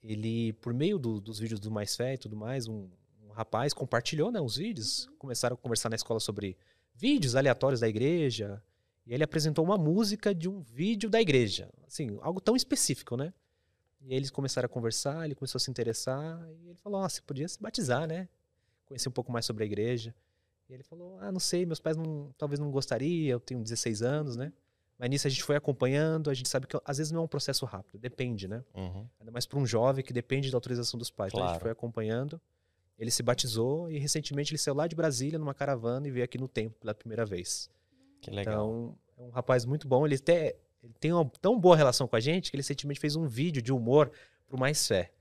[0.00, 2.88] Ele, por meio do- dos vídeos do Mais Fé e tudo mais, um,
[3.28, 5.08] um rapaz compartilhou né, os vídeos.
[5.18, 6.56] Começaram a conversar na escola sobre
[6.94, 8.62] vídeos aleatórios da igreja.
[9.06, 11.68] E ele apresentou uma música de um vídeo da igreja.
[11.86, 13.32] Assim, algo tão específico, né?
[14.00, 17.20] E eles começaram a conversar, ele começou a se interessar, e ele falou, ah, você
[17.22, 18.28] podia se batizar, né?
[18.86, 20.14] Conhecer um pouco mais sobre a igreja.
[20.68, 24.02] E ele falou, ah, não sei, meus pais não, talvez não gostariam, eu tenho 16
[24.02, 24.52] anos, né?
[24.98, 27.28] Mas nisso a gente foi acompanhando, a gente sabe que às vezes não é um
[27.28, 28.62] processo rápido, depende, né?
[28.74, 29.06] Uhum.
[29.20, 31.32] Ainda mais para um jovem que depende da autorização dos pais.
[31.32, 31.62] Então a gente Claro.
[31.62, 32.40] foi acompanhando,
[32.98, 36.38] ele se batizou e recentemente ele saiu lá de Brasília numa caravana e veio aqui
[36.38, 37.68] no templo pela primeira vez.
[38.22, 38.54] Que legal.
[38.54, 40.06] Então, é um rapaz muito bom.
[40.06, 43.16] Ele, até, ele tem uma tão boa relação com a gente que ele recentemente fez
[43.16, 44.10] um vídeo de humor
[44.48, 45.12] pro Mais Fé.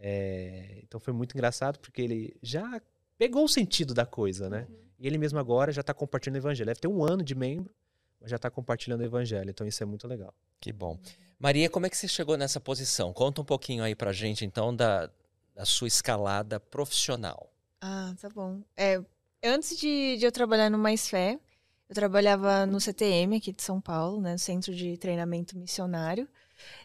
[0.00, 2.80] É, então foi muito engraçado porque ele já
[3.16, 4.66] pegou o sentido da coisa, né?
[4.98, 6.66] E ele mesmo agora já está compartilhando o evangelho.
[6.66, 7.72] Deve ter um ano de membro,
[8.20, 9.50] mas já está compartilhando o evangelho.
[9.50, 10.34] Então isso é muito legal.
[10.60, 10.98] Que bom.
[11.38, 13.12] Maria, como é que você chegou nessa posição?
[13.12, 15.08] Conta um pouquinho aí pra gente, então, da,
[15.54, 17.52] da sua escalada profissional.
[17.80, 18.60] Ah, tá bom.
[18.76, 19.00] É,
[19.44, 21.38] antes de, de eu trabalhar no Mais Fé,
[21.88, 26.28] eu trabalhava no CTM aqui de São Paulo, né, Centro de Treinamento Missionário.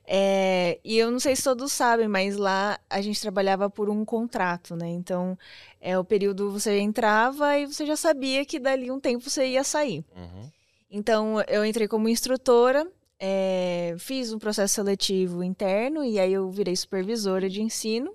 [0.05, 4.05] É, e eu não sei se todos sabem, mas lá a gente trabalhava por um
[4.05, 4.87] contrato, né?
[4.87, 5.37] Então,
[5.81, 9.63] é o período você entrava e você já sabia que dali um tempo você ia
[9.63, 10.05] sair.
[10.15, 10.51] Uhum.
[10.91, 12.87] Então, eu entrei como instrutora,
[13.19, 18.13] é, fiz um processo seletivo interno e aí eu virei supervisora de ensino.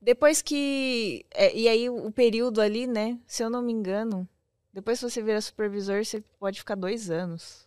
[0.00, 1.24] Depois que.
[1.32, 3.18] é, e aí, o período ali, né?
[3.26, 4.28] Se eu não me engano,
[4.76, 7.66] depois que você vira supervisor, você pode ficar dois anos.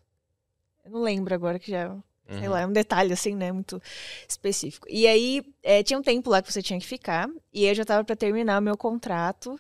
[0.85, 1.95] Eu não lembro agora que já.
[2.29, 2.49] Sei Uhum.
[2.51, 3.51] lá, é um detalhe assim, né?
[3.51, 3.81] Muito
[4.27, 4.85] específico.
[4.87, 7.27] E aí, é, tinha um tempo lá que você tinha que ficar.
[7.51, 9.59] E eu já tava para terminar o meu contrato.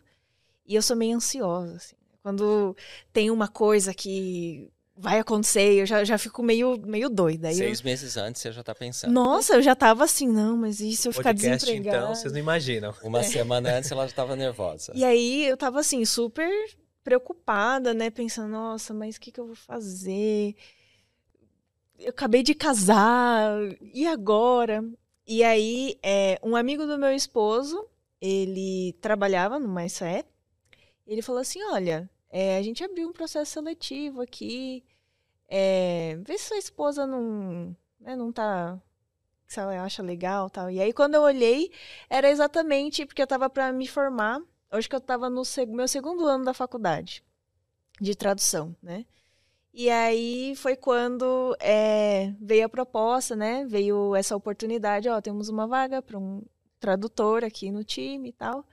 [0.67, 1.95] E eu sou meio ansiosa, assim.
[2.21, 2.77] Quando
[3.11, 7.47] tem uma coisa que vai acontecer, eu já, já fico meio, meio doida.
[7.47, 9.11] Aí eu- Seis meses antes você já tá pensando.
[9.11, 11.97] Nossa, eu já tava assim, não, mas e se eu ficar Podcast, desempregada?
[12.03, 12.93] então, vocês não imaginam.
[13.01, 14.91] Uma semana antes ela já estava nervosa.
[14.93, 16.51] E aí eu tava assim, super
[17.09, 18.11] preocupada, né?
[18.11, 20.55] Pensando, nossa, mas o que, que eu vou fazer?
[21.97, 24.83] Eu acabei de casar, e agora?
[25.25, 27.83] E aí, é, um amigo do meu esposo,
[28.21, 30.23] ele trabalhava no Mais Fé,
[31.07, 34.83] ele falou assim: olha, é, a gente abriu um processo seletivo aqui,
[35.47, 38.79] é, vê se sua esposa não, né, não tá.
[39.47, 40.69] Se ela acha legal tal.
[40.69, 41.71] E aí, quando eu olhei,
[42.07, 44.39] era exatamente porque eu tava para me formar.
[44.71, 47.23] Hoje que eu tava no seg- meu segundo ano da faculdade
[47.99, 49.05] de tradução, né?
[49.73, 53.65] E aí foi quando é, veio a proposta, né?
[53.65, 56.41] Veio essa oportunidade, ó, temos uma vaga para um
[56.79, 58.65] tradutor aqui no time e tal.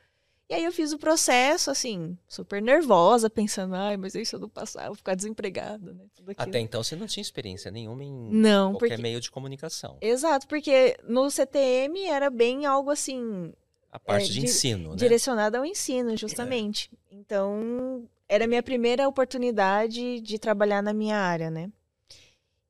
[0.49, 4.49] E aí eu fiz o processo, assim, super nervosa, pensando, ai, mas se eu não
[4.49, 6.05] passar, vou ficar desempregada, né?
[6.37, 9.03] Até então você não tinha experiência nenhuma em Não, qualquer porque...
[9.03, 9.97] meio de comunicação.
[10.01, 13.53] Exato, porque no CTM era bem algo assim,
[13.97, 14.97] A parte É, de ensino, né?
[14.97, 16.91] direcionada ao ensino, justamente.
[17.11, 21.73] Então, era a minha primeira oportunidade de trabalhar na minha área, né?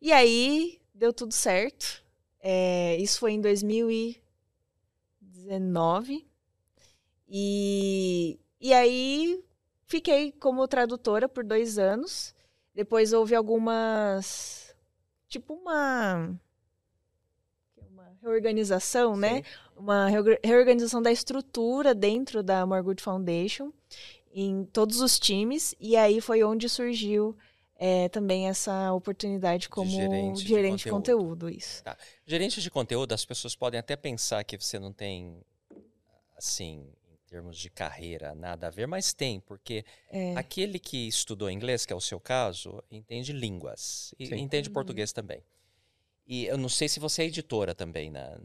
[0.00, 2.00] E aí, deu tudo certo.
[2.40, 6.24] É, isso foi em 2019.
[7.28, 9.42] E, e aí,
[9.84, 12.32] fiquei como tradutora por dois anos.
[12.72, 14.72] Depois houve algumas.
[15.26, 16.38] Tipo uma.
[17.90, 19.42] Uma reorganização, né?
[19.76, 23.72] Uma reorga- reorganização da estrutura dentro da Morgood Foundation
[24.32, 27.36] em todos os times e aí foi onde surgiu
[27.78, 31.82] é, também essa oportunidade como gerente gerente, de de conteúdo, isso.
[32.26, 35.42] Gerente de conteúdo, as pessoas podem até pensar que você não tem,
[36.36, 40.34] assim, em termos de carreira, nada a ver, mas tem, porque É.
[40.36, 44.36] aquele que estudou inglês, que é o seu caso, entende línguas e Sim.
[44.36, 44.74] entende Uhum.
[44.74, 45.42] português também.
[46.26, 48.38] E eu não sei se você é editora também na,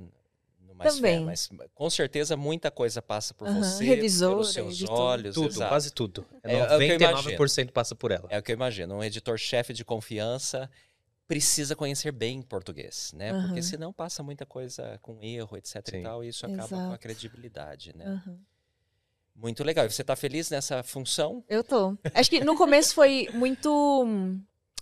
[0.83, 1.25] Mais Fé, Também.
[1.25, 5.69] mas com certeza muita coisa passa por Aham, você, revisora, pelos seus olhos, Tudo, exato.
[5.69, 6.25] quase tudo.
[6.43, 8.27] É, é o que eu 99% passa por ela.
[8.29, 8.95] É o que eu imagino.
[8.95, 10.69] Um editor-chefe de confiança
[11.27, 13.31] precisa conhecer bem português, né?
[13.31, 13.61] Porque Aham.
[13.61, 16.03] senão passa muita coisa com erro, etc e Sim.
[16.03, 16.99] tal, e isso acaba com a Exato.
[16.99, 18.05] credibilidade, né?
[18.05, 18.39] Aham.
[19.35, 19.85] Muito legal.
[19.85, 21.43] E você está feliz nessa função?
[21.47, 21.97] Eu tô.
[22.13, 24.05] Acho que no começo foi muito.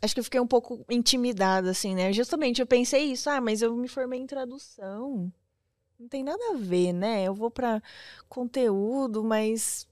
[0.01, 2.11] Acho que eu fiquei um pouco intimidada, assim, né?
[2.13, 5.31] Justamente eu pensei isso, ah, mas eu me formei em tradução.
[5.99, 7.23] Não tem nada a ver, né?
[7.23, 7.81] Eu vou pra
[8.29, 9.87] conteúdo, mas.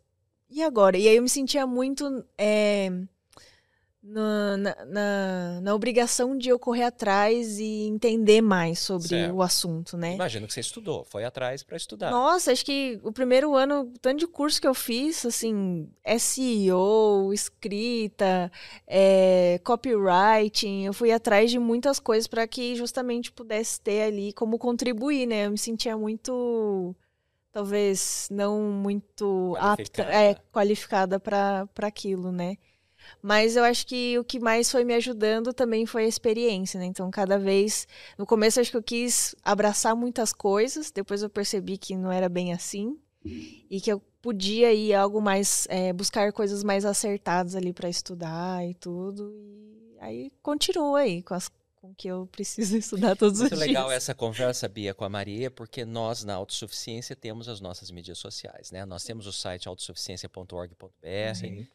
[0.50, 0.98] E agora?
[0.98, 2.26] E aí eu me sentia muito.
[2.38, 2.90] é,
[4.08, 9.36] na, na, na, obrigação de eu correr atrás e entender mais sobre Certo.
[9.36, 10.16] o assunto, né?
[10.16, 12.10] Imagino que você estudou, foi atrás para estudar.
[12.10, 15.90] Nossa, acho que o primeiro ano, tanto de curso que eu fiz, assim,
[16.20, 18.50] SEO, escrita,
[18.88, 24.58] é, copywriting, eu fui atrás de muitas coisas para que justamente pudesse ter ali como
[24.58, 25.48] contribuir, né?
[25.48, 26.96] Eu me sentia muito,
[27.52, 30.14] talvez, não muito apta, Qualificada.
[30.14, 32.58] é, qualificada para aquilo, né?
[33.22, 36.86] Mas eu acho que o que mais foi me ajudando também foi a experiência, né?
[36.86, 37.88] Então, cada vez.
[38.18, 42.30] No começo, acho que eu quis abraçar muitas coisas, depois eu percebi que não era
[42.30, 42.98] bem assim.
[43.70, 45.68] E que eu podia ir algo mais.
[45.70, 49.34] é, buscar coisas mais acertadas ali para estudar e tudo.
[49.96, 51.50] E aí continua aí com as
[51.88, 53.98] com que eu preciso estudar todos Muito os legal dias.
[53.98, 58.72] essa conversa, Bia, com a Maria, porque nós, na Autossuficiência, temos as nossas mídias sociais,
[58.72, 58.86] né?
[58.86, 61.68] Nós temos o site autossuficiência.org.br Sim.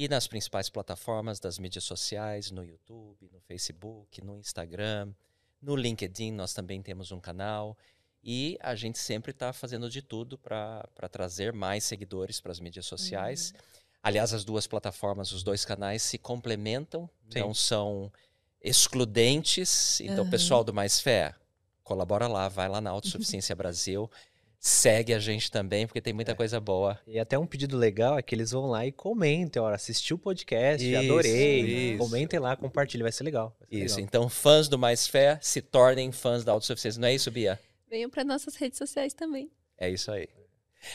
[0.00, 5.12] E nas principais plataformas das mídias sociais, no YouTube, no Facebook, no Instagram,
[5.60, 7.76] no LinkedIn nós também temos um canal
[8.24, 12.86] e a gente sempre está fazendo de tudo para trazer mais seguidores para as mídias
[12.86, 13.52] sociais.
[14.02, 17.40] Aliás, as duas plataformas, os dois canais se complementam, Sim.
[17.40, 18.10] não são
[18.58, 20.00] excludentes.
[20.00, 20.30] Então, Aham.
[20.30, 21.34] pessoal do Mais Fé,
[21.84, 24.10] colabora lá, vai lá na Autossuficiência Brasil,
[24.62, 26.98] segue a gente também, porque tem muita coisa boa.
[27.06, 30.18] E até um pedido legal é que eles vão lá e comentem, ó, assisti o
[30.18, 31.92] podcast, Isso, adorei.
[31.94, 31.98] isso.
[31.98, 33.56] Comentem lá, compartilhem, vai ser legal.
[33.58, 34.06] vai ser Isso, legal.
[34.08, 37.00] então fãs do Mais Fé se tornem fãs da Autossuficiência.
[37.00, 37.58] Não é isso, Bia?
[37.88, 39.50] Venham para nossas redes sociais também.
[39.78, 40.28] É isso aí.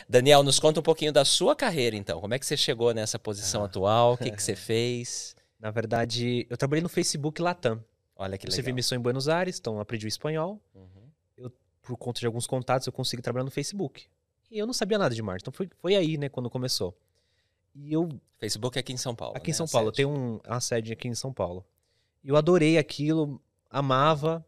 [0.08, 2.22] Daniel, nos conta um pouquinho da sua carreira, então.
[2.22, 3.66] Como é que você chegou nessa posição Ah.
[3.66, 4.14] atual?
[4.14, 5.36] O que, que você fez?
[5.60, 7.84] Na verdade, eu trabalhei no Facebook Latam.
[8.16, 8.56] Olha que Eu legal.
[8.56, 10.62] servi missão em Buenos Aires, então aprendi o espanhol.
[10.74, 10.88] Uhum.
[11.86, 14.08] Por conta de alguns contatos, eu consegui trabalhar no Facebook.
[14.50, 16.98] E eu não sabia nada de marketing, então foi, foi aí, né, quando começou.
[17.74, 19.38] E eu Facebook é aqui em São Paulo.
[19.38, 21.66] Aqui em né, São a Paulo, tem um, uma sede aqui em São Paulo.
[22.24, 24.46] E eu adorei aquilo, amava,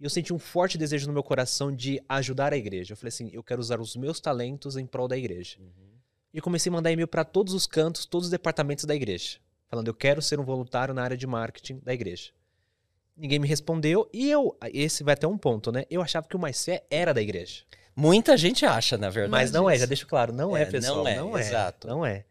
[0.00, 2.92] e eu senti um forte desejo no meu coração de ajudar a igreja.
[2.92, 5.58] Eu falei assim, eu quero usar os meus talentos em prol da igreja.
[5.58, 5.88] Uhum.
[6.32, 9.38] E eu comecei a mandar e-mail para todos os cantos, todos os departamentos da igreja,
[9.66, 12.30] falando, eu quero ser um voluntário na área de marketing da igreja.
[13.18, 15.84] Ninguém me respondeu, e eu, esse vai até um ponto, né?
[15.90, 17.64] Eu achava que o Mais Fé era da igreja.
[17.96, 19.32] Muita gente acha, na verdade.
[19.32, 20.98] Mas não é, já deixo claro, não é, É, pessoal.
[20.98, 21.88] não é, Não é, exato.
[21.88, 22.24] Não é.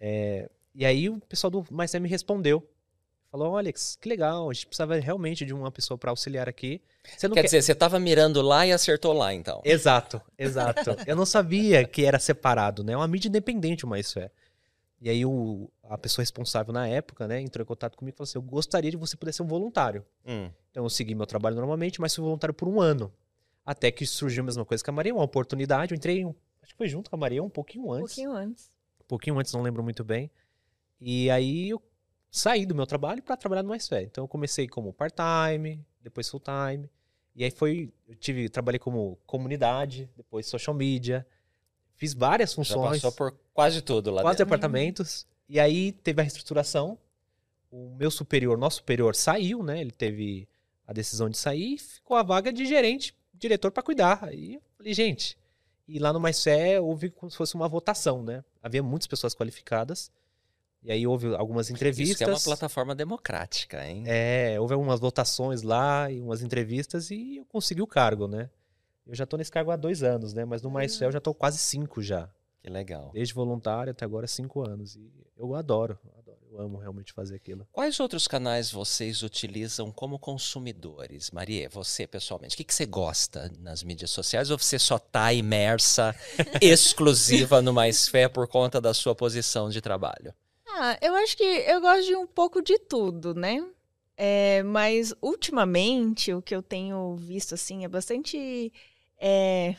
[0.00, 2.66] É, E aí o pessoal do Mais Fé me respondeu.
[3.30, 6.80] Falou, olha, que legal, a gente precisava realmente de uma pessoa para auxiliar aqui.
[7.16, 7.46] Você não Quer quer...
[7.48, 9.60] dizer, você estava mirando lá e acertou lá, então.
[9.64, 10.96] Exato, exato.
[11.04, 12.92] Eu não sabia que era separado, né?
[12.92, 14.30] É uma mídia independente o Mais Fé.
[15.04, 18.24] E aí o, a pessoa responsável na época, né, entrou em contato comigo e falou
[18.24, 20.02] assim, eu gostaria de você poder ser um voluntário.
[20.26, 20.50] Hum.
[20.70, 23.12] Então eu segui meu trabalho normalmente, mas fui voluntário por um ano.
[23.66, 25.92] Até que surgiu a mesma coisa que a Maria, uma oportunidade.
[25.92, 28.14] Eu entrei, um- acho que foi junto com a Maria um pouquinho Um antes.
[28.14, 28.70] pouquinho antes.
[28.98, 30.30] Um pouquinho antes, não lembro muito bem.
[30.98, 31.82] E aí eu
[32.30, 34.04] saí do meu trabalho para trabalhar no Mais Fé.
[34.04, 36.88] Então eu comecei como part-time, depois full-time.
[37.36, 41.26] E aí foi, eu tive, trabalhei como comunidade, depois social media.
[41.96, 44.46] Fiz várias Já funções, passou por quase tudo lá quase dentro.
[44.46, 45.26] departamentos.
[45.48, 46.98] E aí teve a reestruturação.
[47.70, 49.80] O meu superior, nosso superior saiu, né?
[49.80, 50.48] Ele teve
[50.86, 54.24] a decisão de sair e ficou a vaga de gerente, diretor para cuidar.
[54.24, 55.36] Aí eu falei, gente,
[55.86, 58.44] e lá no Mais Fé houve como se fosse uma votação, né?
[58.62, 60.10] Havia muitas pessoas qualificadas.
[60.82, 62.10] E aí houve algumas entrevistas.
[62.10, 64.04] Isso que é uma plataforma democrática, hein?
[64.06, 68.50] É, houve algumas votações lá e umas entrevistas e eu consegui o cargo, né?
[69.06, 70.44] Eu já tô nesse cargo há dois anos, né?
[70.44, 72.28] Mas no Mais Fé eu já tô quase cinco já.
[72.62, 73.10] Que legal.
[73.12, 74.96] Desde voluntário até agora cinco anos.
[74.96, 76.38] E eu adoro, adoro.
[76.50, 77.66] Eu amo realmente fazer aquilo.
[77.72, 81.30] Quais outros canais vocês utilizam como consumidores?
[81.30, 85.32] Maria, você pessoalmente, o que, que você gosta nas mídias sociais ou você só está
[85.32, 86.14] imersa,
[86.62, 90.32] exclusiva no Mais Fé por conta da sua posição de trabalho?
[90.66, 93.64] Ah, eu acho que eu gosto de um pouco de tudo, né?
[94.16, 98.72] É, mas ultimamente o que eu tenho visto assim é bastante.
[99.18, 99.74] É,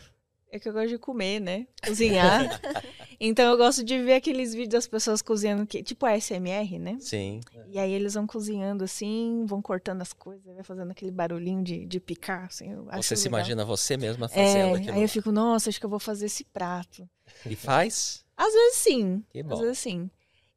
[0.52, 1.68] é que eu gosto de comer, né?
[1.86, 2.60] Cozinhar.
[3.20, 6.98] então eu gosto de ver aqueles vídeos das pessoas cozinhando, que, tipo a SMR, né?
[7.00, 7.42] Sim.
[7.68, 11.86] E aí eles vão cozinhando assim, vão cortando as coisas, vai fazendo aquele barulhinho de,
[11.86, 12.74] de picar, assim.
[12.96, 13.40] Você se legal.
[13.40, 14.94] imagina você mesma É, fazendo aquilo.
[14.96, 17.08] aí eu fico, nossa, acho que eu vou fazer esse prato.
[17.46, 18.24] E faz?
[18.38, 19.24] Às vezes sim.
[19.30, 19.58] Que Às bom.
[19.62, 20.10] vezes sim.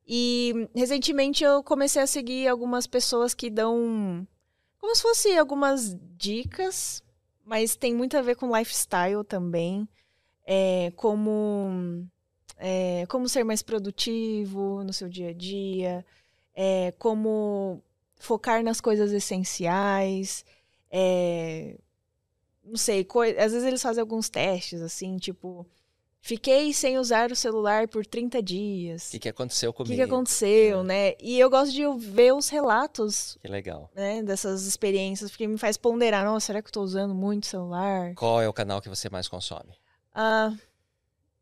[0.06, 4.26] E recentemente eu comecei a seguir algumas pessoas que dão
[4.78, 7.02] como se fosse algumas dicas,
[7.48, 9.88] mas tem muito a ver com lifestyle também.
[10.46, 12.06] É, como,
[12.58, 16.04] é, como ser mais produtivo no seu dia a dia,
[16.54, 17.82] é, como
[18.16, 20.44] focar nas coisas essenciais.
[20.90, 21.76] é,
[22.64, 23.06] não sei,
[23.38, 25.66] às vezes eles fazem alguns testes, assim, tipo,
[26.20, 29.08] fiquei sem usar o celular por 30 dias.
[29.08, 29.90] O que, que aconteceu O comigo?
[29.90, 31.14] que, que aconteceu, né?
[31.20, 33.90] E eu gosto de ver os relatos Que legal.
[33.94, 38.14] né, dessas experiências, porque me faz ponderar, nossa, será que eu tô usando muito celular?
[38.14, 39.72] Qual é o canal que você mais consome?
[40.14, 40.52] Ah,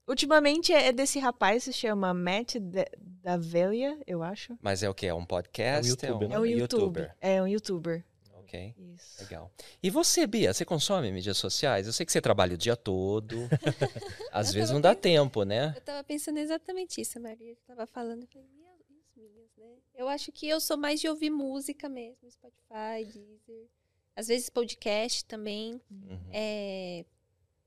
[0.07, 2.85] ultimamente é desse rapaz, se chama Matt Da-
[3.23, 4.57] Davelia, eu acho.
[4.63, 5.07] Mas é o que?
[5.07, 5.89] É um podcast?
[5.91, 6.35] É um YouTube, né?
[6.35, 6.79] É um youtuber.
[7.03, 7.17] youtuber.
[7.21, 8.05] É um youtuber.
[8.47, 9.23] Ok, Isso.
[9.23, 9.51] legal.
[9.83, 11.87] E você, Bia, você consome mídias sociais?
[11.87, 13.49] Eu sei que você trabalha o dia todo.
[14.33, 15.73] Às Eu vezes não dá tempo, né?
[15.77, 18.23] Eu tava pensando exatamente isso, Maria tava falando.
[18.23, 19.75] Eu falei, "Meu, e as minhas, né?
[19.95, 23.67] Eu acho que eu sou mais de ouvir música mesmo, Spotify, Deezer.
[24.15, 26.19] Às vezes podcast também, Uhum.
[26.33, 27.05] é,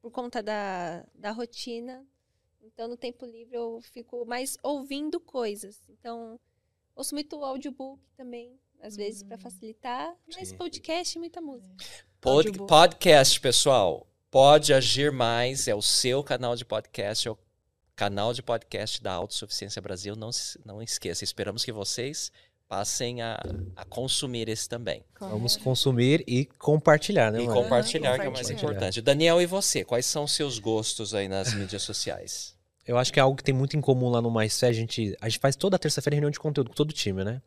[0.02, 2.06] por conta da, da rotina.
[2.62, 5.82] Então, no tempo livre, eu fico mais ouvindo coisas.
[5.90, 6.40] Então,
[6.96, 10.14] ouço muito audiobook também, às vezes, para facilitar.
[10.36, 10.58] Mas Sim.
[10.58, 11.74] podcast e muita música.
[12.22, 12.68] Pod- Audiobook.
[12.70, 14.06] podcast, pessoal.
[14.32, 15.68] Pode agir mais.
[15.68, 17.38] É o seu canal de podcast, é o
[17.96, 20.16] canal de podcast da Autossuficiência Brasil.
[20.16, 21.24] Não, se- não esqueça.
[21.24, 22.32] Esperamos que vocês
[22.68, 23.40] passem a,
[23.76, 25.04] a consumir esse também.
[25.20, 27.64] Vamos consumir e compartilhar, né, e mano?
[27.64, 29.02] compartilhar, que é o mais importante.
[29.02, 29.84] Daniel, e você?
[29.84, 32.56] Quais são os seus gostos aí nas mídias sociais?
[32.86, 34.68] Eu acho que é algo que tem muito em comum lá no Mais Fé.
[34.68, 37.42] A gente, a gente faz toda terça-feira reunião de conteúdo com todo o time, né?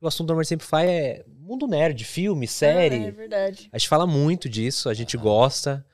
[0.00, 2.96] O assunto normalmente sempre faz é mundo nerd, filme, série.
[2.96, 3.68] Ah, é verdade.
[3.72, 5.84] A gente fala muito disso, a gente gosta.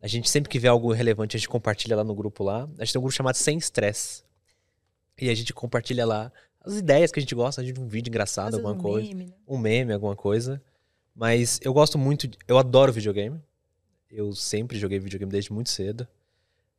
[0.00, 2.68] A gente sempre que vê algo relevante, a gente compartilha lá no grupo lá.
[2.78, 4.24] A gente tem um grupo chamado Sem Estresse.
[5.20, 6.32] E a gente compartilha lá
[6.64, 9.06] as ideias que a gente gosta, a gente um vídeo engraçado, alguma um coisa.
[9.08, 9.32] meme, né?
[9.46, 10.62] um meme, alguma coisa.
[11.14, 13.40] Mas eu gosto muito, eu adoro videogame.
[14.10, 16.06] Eu sempre joguei videogame desde muito cedo.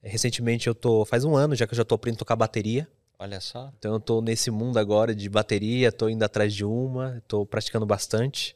[0.01, 2.87] Recentemente eu tô, faz um ano já que eu já tô aprendendo a tocar bateria.
[3.23, 3.71] Olha só.
[3.79, 7.85] Então eu tô nesse mundo agora de bateria, tô indo atrás de uma, tô praticando
[7.85, 8.53] bastante.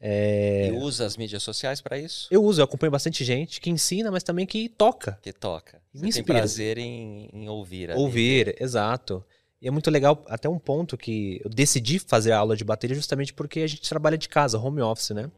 [0.00, 2.28] E usa as mídias sociais para isso?
[2.30, 5.18] Eu uso, eu acompanho bastante gente que ensina, mas também que toca.
[5.20, 5.82] Que toca.
[5.92, 6.38] Me Você tem inspira.
[6.38, 7.90] prazer em, em ouvir.
[7.90, 9.24] Ouvir, exato.
[9.60, 12.94] E é muito legal, até um ponto que eu decidi fazer a aula de bateria
[12.94, 15.28] justamente porque a gente trabalha de casa, home office, né?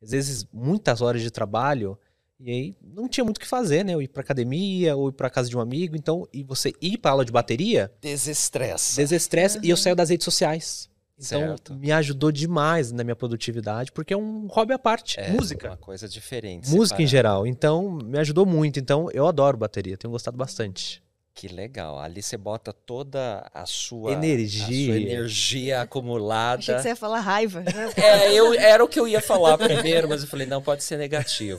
[0.00, 1.98] Às vezes, muitas horas de trabalho,
[2.38, 3.94] e aí não tinha muito o que fazer, né?
[3.94, 6.98] Eu ir pra academia, ou ir pra casa de um amigo, então, e você ir
[6.98, 8.96] pra aula de bateria, Desestressa.
[9.00, 10.88] desestressa, e eu saio das redes sociais.
[11.18, 11.74] Então, Certo.
[11.74, 15.68] me ajudou demais na minha produtividade, porque é um hobby à parte, É, música.
[15.70, 16.68] Uma coisa diferente.
[16.68, 17.06] Música em separada.
[17.06, 17.46] geral.
[17.46, 18.78] Então, me ajudou muito.
[18.78, 21.02] Então, eu adoro bateria, tenho gostado bastante.
[21.36, 21.98] Que legal.
[21.98, 24.62] Ali você bota toda a sua Energia.
[24.64, 26.60] a sua energia acumulada.
[26.60, 27.60] Achei que você ia falar raiva.
[27.60, 27.72] né?
[27.94, 30.96] É, eu, era o que eu ia falar primeiro, mas eu falei, não, pode ser
[30.96, 31.58] negativo.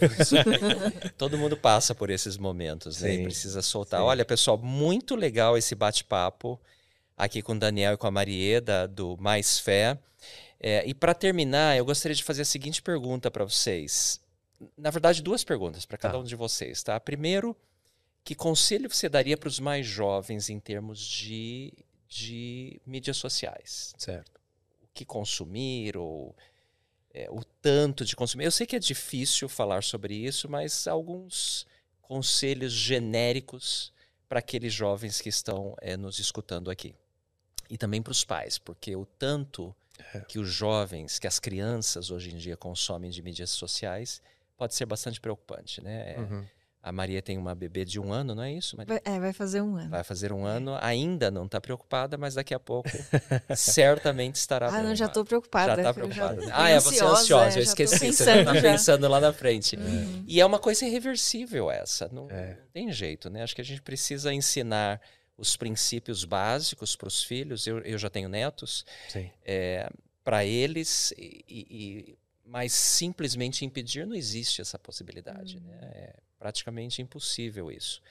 [1.15, 3.13] Todo mundo passa por esses momentos, né?
[3.13, 3.99] E precisa soltar.
[3.99, 4.05] sim.
[4.07, 6.59] Olha, pessoal, muito legal esse bate-papo
[7.15, 9.95] aqui com o Daniel e com a Marieda, do Mais Fé.
[10.59, 14.19] É, e para terminar, eu gostaria de fazer a seguinte pergunta para vocês.
[14.75, 16.19] Na verdade, duas perguntas para cada Tá.
[16.19, 16.99] um de vocês, tá?
[16.99, 17.55] Primeiro,
[18.28, 21.71] que conselho você daria para os mais jovens em termos de,
[22.09, 23.93] de mídias sociais?
[23.97, 24.41] Certo.
[24.84, 26.36] o que consumir ou
[27.13, 28.43] é, o tanto de consumir.
[28.43, 31.65] Eu sei que é difícil falar sobre isso, mas alguns
[32.01, 33.93] conselhos genéricos
[34.28, 36.93] para aqueles jovens que estão é, nos escutando aqui.
[37.69, 39.73] E também para os pais, porque o tanto
[40.28, 44.21] que os jovens, que as crianças hoje em dia consomem de mídias sociais
[44.57, 46.11] pode ser bastante preocupante, né?
[46.11, 46.45] É, Uhum.
[46.88, 49.02] A Maria tem uma bebê de um ano, não é isso, Maria?
[49.04, 49.90] Vai, é, vai fazer um ano.
[49.90, 52.90] Vai fazer um ano, ainda não está preocupada, mas daqui a pouco
[53.56, 55.14] certamente estará Ah, não, já preocupada.
[55.14, 55.76] tô preocpada.
[55.76, 56.42] Já tá Eu preocupada.
[56.42, 56.52] tô né?
[56.56, 57.98] Ah, é, você é ansiosa, eu já tô esqueci.
[57.98, 58.62] Você pensando tá já.
[58.62, 59.76] pensando lá na frente.
[59.76, 60.24] Uhum.
[60.28, 62.08] E é uma coisa irreversível essa.
[62.12, 62.52] Não, É.
[62.60, 63.44] não tem jeito, né?
[63.44, 65.02] Acho que a gente precisa ensinar
[65.38, 67.68] os princípios básicos para os filhos.
[67.68, 68.86] Eu, eu já tenho netos.
[69.10, 69.30] Sim.
[70.24, 75.60] Para eles, e, e- mas simplesmente impedir não existe essa possibilidade.
[75.60, 75.78] Né?
[75.82, 78.02] É praticamente impossível isso.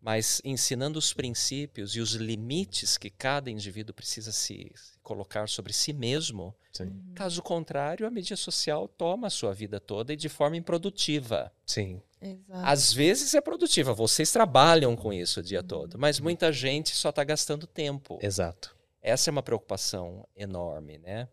[0.00, 4.72] Mas ensinando os princípios e os limites que cada indivíduo precisa se
[5.02, 6.90] colocar sobre si mesmo, Sim.
[7.14, 11.52] Caso contrário, a mídia social toma a sua vida toda e de forma improdutiva.
[11.66, 12.00] Sim.
[12.20, 12.66] Exato.
[12.66, 15.66] Às vezes é produtiva, vocês trabalham com isso o dia Uhum.
[15.66, 18.18] todo, mas muita gente só está gastando tempo.
[18.22, 18.74] Exato.
[19.02, 21.28] Essa é uma preocupação enorme, né?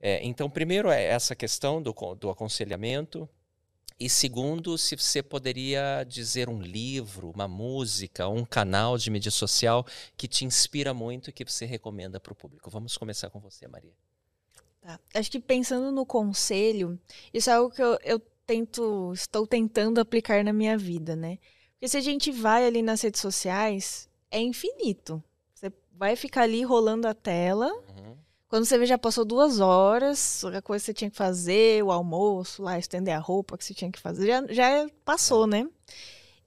[0.00, 3.28] É, então, primeiro é essa questão do, do aconselhamento.
[3.98, 9.86] E segundo, se você poderia dizer um livro, uma música, um canal de mídia social
[10.16, 12.68] que te inspira muito e que você recomenda para o público.
[12.68, 13.94] Vamos começar com você, Maria.
[14.82, 15.00] Tá.
[15.14, 17.00] Acho que pensando no conselho,
[17.32, 21.38] isso é algo que eu, eu tento, estou tentando aplicar na minha vida, né?
[21.72, 25.22] Porque se a gente vai ali nas redes sociais, é infinito.
[25.54, 27.72] Você vai ficar ali rolando a tela.
[28.48, 31.90] Quando você vê, já passou duas horas, a coisa que você tinha que fazer, o
[31.90, 35.68] almoço, lá, estender a roupa que você tinha que fazer, já, já passou, né?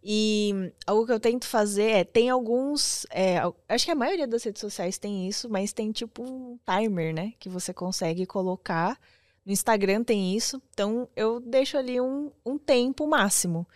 [0.02, 4.44] E algo que eu tento fazer é, tem alguns, é, acho que a maioria das
[4.44, 7.34] redes sociais tem isso, mas tem tipo um timer, né?
[7.38, 8.98] Que você consegue colocar.
[9.46, 13.68] No Instagram tem isso, então eu deixo ali um, um tempo máximo.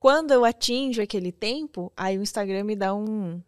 [0.00, 3.40] Quando eu atinjo aquele tempo, aí o Instagram me dá um,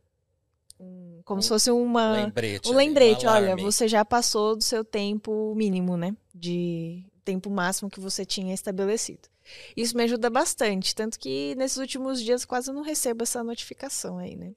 [0.80, 2.68] um como Um se fosse uma lembrete.
[2.68, 3.62] um lembrete, olha, alarme.
[3.62, 6.16] você já passou do seu tempo mínimo, né?
[6.34, 9.28] De tempo máximo que você tinha estabelecido.
[9.76, 14.34] Isso me ajuda bastante, tanto que nesses últimos dias quase não recebo essa notificação aí,
[14.36, 14.52] né?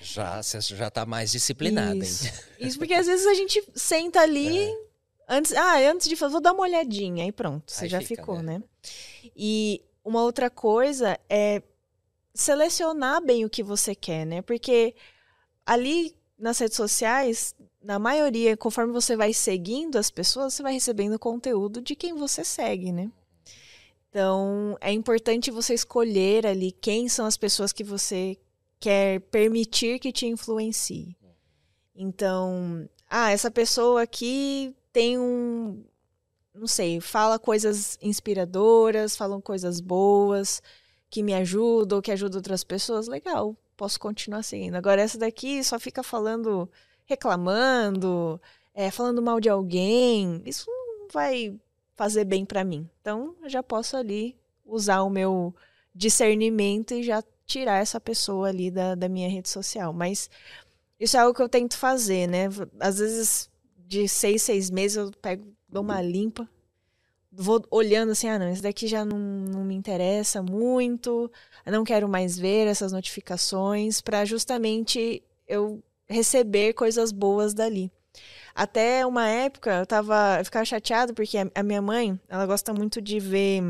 [0.00, 2.26] Já, você já está mais disciplinada, Isso.
[2.26, 2.32] hein?
[2.60, 4.58] Isso porque às vezes a gente senta ali
[5.28, 5.34] É.
[5.36, 8.22] antes, ah, antes de fazer, vou dar uma olhadinha, aí pronto, você Aí já fica,
[8.22, 8.58] ficou, né?
[8.58, 8.64] né?
[9.36, 11.62] E uma outra coisa é
[12.32, 14.40] selecionar bem o que você quer, né?
[14.42, 14.94] Porque
[15.68, 21.18] ali nas redes sociais, na maioria, conforme você vai seguindo as pessoas, você vai recebendo
[21.18, 23.12] conteúdo de quem você segue, né?
[24.08, 28.38] Então, é importante você escolher ali quem são as pessoas que você
[28.80, 31.14] quer permitir que te influencie.
[31.94, 35.84] Então, ah, essa pessoa aqui tem um,
[36.54, 40.62] não sei, fala coisas inspiradoras, falam coisas boas,
[41.10, 44.74] que me ajudam, que ajudam outras pessoas, legal, posso continuar seguindo.
[44.74, 46.68] Agora, essa daqui só fica falando,
[47.06, 48.40] reclamando,
[48.74, 51.56] é, falando mal de alguém, isso não vai
[51.94, 52.90] fazer bem pra mim.
[53.00, 55.54] Então, eu já posso ali usar o meu
[55.94, 59.92] discernimento e já tirar essa pessoa ali da, da minha rede social.
[59.92, 60.28] Mas
[60.98, 62.48] isso é algo que eu tento fazer, né?
[62.80, 63.48] Às vezes,
[63.86, 66.48] de seis, seis meses, eu pego, dou uma limpa,
[67.40, 71.30] vou olhando assim, ah, não, esse daqui já não, não me interessa muito,
[71.64, 77.92] não quero mais ver essas notificações, para justamente eu receber coisas boas dali.
[78.52, 82.74] Até uma época eu tava, eu ficava chateado porque a, a minha mãe, ela gosta
[82.74, 83.62] muito de ver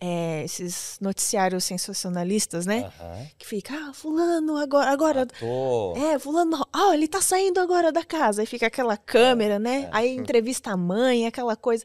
[0.00, 2.90] é, esses noticiários sensacionalistas, né?
[3.00, 3.26] Aham.
[3.36, 5.98] Que fica, ah, fulano, agora, agora, Ator.
[5.98, 8.42] é, fulano, ó, ele tá saindo agora da casa.
[8.42, 9.82] Aí fica aquela câmera, né?
[9.84, 9.88] é.
[9.92, 11.84] Aí entrevista a mãe, aquela coisa.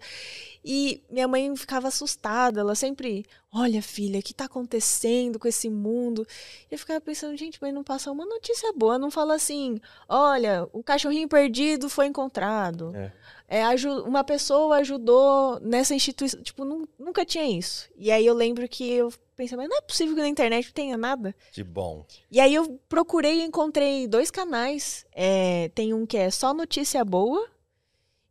[0.63, 5.69] E minha mãe ficava assustada, ela sempre, olha, filha, o que tá acontecendo com esse
[5.69, 6.25] mundo?
[6.69, 9.79] E eu ficava pensando, gente, mas não passa uma notícia boa, não fala assim,
[10.09, 12.91] olha, o cachorrinho perdido foi encontrado.
[12.95, 13.11] É.
[13.47, 13.63] É,
[14.05, 17.87] uma pessoa ajudou nessa instituição, tipo, nun- nunca tinha isso.
[17.95, 20.97] E aí eu lembro que eu pensei, mas não é possível que na internet tenha
[20.97, 21.35] nada.
[21.51, 22.05] De bom.
[22.31, 25.05] E aí eu procurei e encontrei dois canais.
[25.11, 27.47] É, tem um que é só notícia boa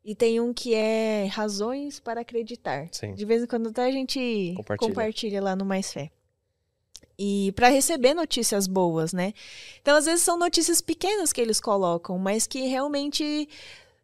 [0.05, 2.89] e tem um que é razões para acreditar.
[2.93, 3.15] Sim.
[3.15, 4.89] De vez em quando até a gente Compartilha.
[4.91, 6.11] compartilha, lá no Mais Fé.
[7.19, 9.33] E para receber notícias boas, né?
[9.81, 13.49] Então às vezes são notícias pequenas que eles colocam, mas que realmente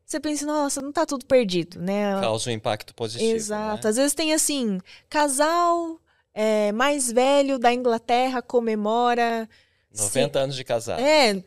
[0.05, 2.19] você pensa, nossa, não tá tudo perdido, né?
[2.21, 3.35] Causa um impacto positivo.
[3.35, 3.85] Exato.
[3.85, 3.91] né?
[3.91, 6.01] Às vezes tem assim, casal
[6.33, 9.49] é, mais velho da Inglaterra comemora
[9.95, 11.01] 90 anos de casado.
[11.01, 11.43] é,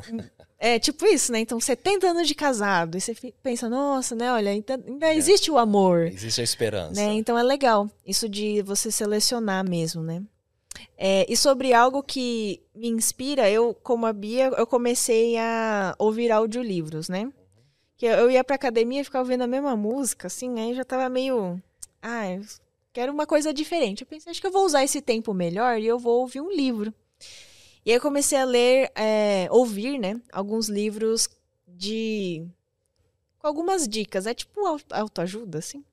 [0.58, 1.40] é tipo isso, né?
[1.40, 2.96] Então, 70 anos de casado.
[2.96, 4.32] E você pensa, nossa, né?
[4.32, 6.06] Olha, ainda, ainda existe o amor.
[6.06, 7.00] Existe a esperança.
[7.00, 7.12] Né?
[7.14, 10.22] Então é legal isso de você selecionar mesmo, né?
[10.98, 16.30] É, e sobre algo que me inspira, eu, como a Bia, eu comecei a ouvir
[16.30, 17.30] audiolivros, né?
[17.96, 21.08] Que eu- ia pra academia e ficava ouvindo a mesma música, assim, aí já tava
[21.08, 21.60] meio.
[22.02, 22.42] Ah, eu
[22.92, 24.02] quero uma coisa diferente.
[24.02, 26.50] Eu pensei, acho que eu vou usar esse tempo melhor e eu vou ouvir um
[26.50, 26.92] livro.
[27.86, 30.20] E aí eu comecei a ler, é, ouvir, né?
[30.32, 31.28] Alguns livros
[31.68, 32.44] de.
[33.38, 34.26] com algumas dicas.
[34.26, 35.84] É tipo au- autoajuda, assim.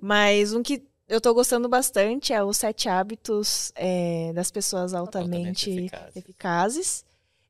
[0.00, 5.70] Mas um que eu tô gostando bastante é os Sete Hábitos é, das Pessoas Altamente,
[5.70, 6.16] Altamente Eficazes.
[6.16, 7.04] Eficazes.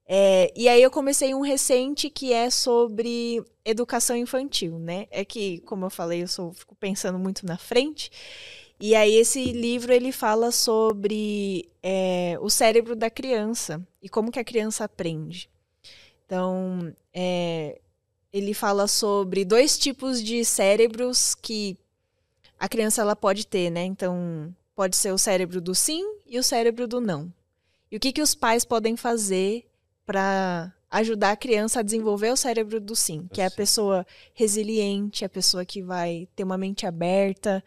[0.07, 5.07] É, e aí eu comecei um recente que é sobre educação infantil, né?
[5.11, 8.11] É que, como eu falei, eu sou, fico pensando muito na frente.
[8.81, 14.39] E aí esse livro ele fala sobre é, o cérebro da criança e como que
[14.39, 15.51] a criança aprende.
[16.25, 17.79] Então, é,
[18.33, 21.77] ele fala sobre dois tipos de cérebros que
[22.59, 23.85] a criança ela pode ter, né?
[23.85, 27.31] Então, pode ser o cérebro do sim e o cérebro do não.
[27.91, 29.67] E o que, que os pais podem fazer
[30.07, 35.25] para ajudar a criança a desenvolver o cérebro do sim, que é a pessoa resiliente,
[35.25, 37.63] a pessoa que vai ter uma mente aberta,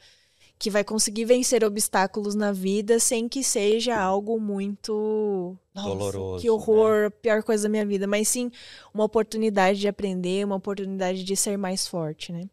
[0.58, 6.42] que vai conseguir vencer obstáculos na vida sem que seja algo muito Nossa, doloroso.
[6.42, 7.10] Que horror, né?
[7.10, 8.50] pior coisa da minha vida, mas sim
[8.94, 12.50] uma oportunidade de aprender, uma oportunidade de ser mais forte, né?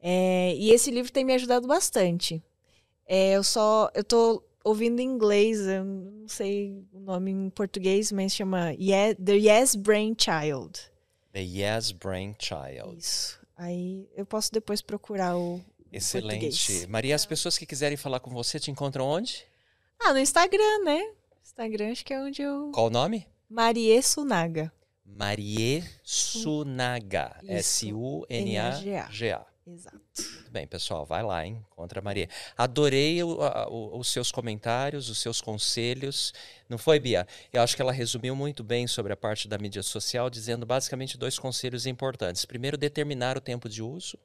[0.00, 2.42] É, e esse livro tem me ajudado bastante.
[3.06, 8.10] É, eu só eu tô ouvindo em inglês, eu não sei o nome em português,
[8.10, 10.80] mas chama yes, The Yes Brain Child.
[11.32, 12.98] The Yes Brain Child.
[12.98, 13.38] Isso.
[13.56, 15.60] Aí eu posso depois procurar o,
[15.96, 16.48] Excelente.
[16.48, 16.86] Português.
[16.86, 19.44] Maria, as pessoas que quiserem falar com você te encontram onde?
[20.00, 21.00] Ah, no Instagram, né?
[21.42, 22.70] Instagram acho que é onde eu.
[22.72, 23.26] Qual o nome?
[23.48, 24.72] Marie Sunaga.
[25.04, 27.36] Marie Sunaga.
[27.46, 29.46] S-U-N-A-G-A.
[29.66, 30.00] Exato.
[30.16, 31.60] Muito bem, pessoal, vai lá, hein?
[31.70, 32.28] Contra a Maria.
[32.56, 36.32] Adorei o, a, o, os seus comentários, os seus conselhos.
[36.68, 37.26] Não foi, Bia?
[37.52, 41.18] Eu acho que ela resumiu muito bem sobre a parte da mídia social, dizendo basicamente
[41.18, 42.44] dois conselhos importantes.
[42.44, 44.16] Primeiro, determinar o tempo de uso.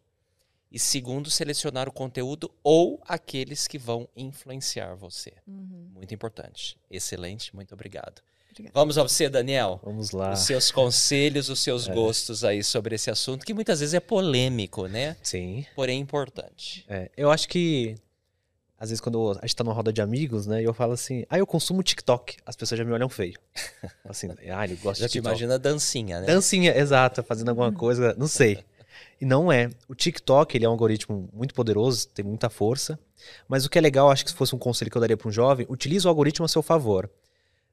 [0.72, 5.34] E segundo, selecionar o conteúdo ou aqueles que vão influenciar você.
[5.46, 5.90] Uhum.
[5.94, 6.78] Muito importante.
[6.90, 8.22] Excelente, muito obrigado.
[8.52, 8.72] Obrigada.
[8.74, 9.80] Vamos a você, Daniel.
[9.84, 10.32] Vamos lá.
[10.32, 11.94] Os seus conselhos, os seus É.
[11.94, 15.16] gostos aí sobre esse assunto, que muitas vezes é polêmico, né?
[15.22, 15.66] Sim.
[15.76, 16.86] Porém importante.
[16.88, 17.96] É, eu acho que,
[18.78, 21.26] às vezes, quando a gente tá numa roda de amigos, né, e eu falo assim,
[21.30, 23.38] ah, eu consumo TikTok, as pessoas já me olham feio.
[24.06, 25.28] Assim, ah, ele gosta Já de te TikTok.
[25.30, 26.28] imagina a dancinha, né?
[26.28, 28.64] Dancinha, exato, fazendo alguma coisa, não sei.
[29.22, 29.70] E não é.
[29.88, 33.00] O TikTok, ele é um algoritmo muito poderoso, tem muita força.
[33.48, 35.30] Mas o que é legal, acho que se fosse um conselho que eu daria para
[35.30, 37.08] um jovem, utilize o algoritmo a seu favor.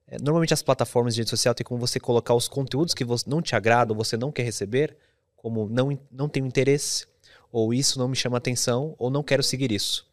[0.06, 3.40] É, Normalmente as plataformas de rede social tem como você colocar os conteúdos que não
[3.40, 4.94] te agradam, você não quer receber,
[5.34, 7.06] como não, não tenho interesse,
[7.50, 10.06] ou isso não me chama atenção, ou não quero seguir isso.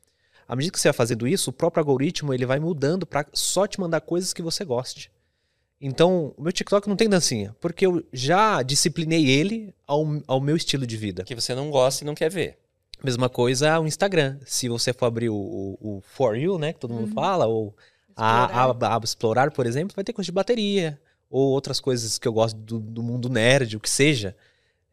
[0.48, 3.68] À medida que você vai fazendo isso, o próprio algoritmo ele vai mudando para só
[3.68, 5.12] te mandar coisas que você goste.
[5.80, 10.56] Então, o meu TikTok não tem dancinha, porque eu já disciplinei ele ao, ao meu
[10.56, 11.24] estilo de vida.
[11.24, 12.58] Que você não gosta e não quer ver.
[13.04, 14.38] Mesma coisa o Instagram.
[14.46, 17.76] Se você for abrir o, o, o For You, né, que todo mundo fala, ou
[18.16, 21.00] a, a, a- a explorar, por exemplo, vai ter coisa de bateria,
[21.30, 24.36] ou outras coisas que eu gosto do, do mundo nerd, o que seja.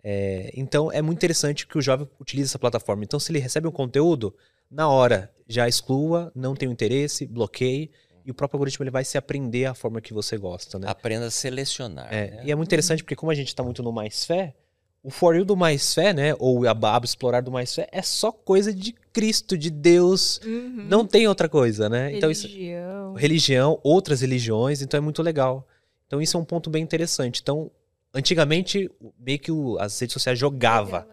[0.03, 3.05] É, então, é muito interessante que o jovem utilize essa plataforma.
[3.05, 4.35] Então, se ele recebe um conteúdo,
[4.69, 7.89] na hora já exclua, não tem interesse, bloqueie,
[8.25, 10.87] e o próprio algoritmo ele vai se aprender a forma que você gosta, né?
[10.89, 12.13] Aprenda a selecionar.
[12.13, 12.43] É, né?
[12.45, 14.55] E é muito interessante porque como a gente está muito no Mais Fé,
[15.03, 18.03] o For You do Mais Fé, né, ou a Aba Explorar do Mais Fé, é
[18.03, 20.87] só coisa de Cristo, de Deus, Uhum.
[20.89, 22.17] não tem outra coisa, né?
[22.17, 23.15] Então isso, Religião.
[23.15, 25.67] religião, outras religiões, então é muito legal.
[26.07, 27.41] Então isso é um ponto bem interessante.
[27.43, 27.71] Então,
[28.15, 31.09] antigamente, meio que o- as redes sociais jogava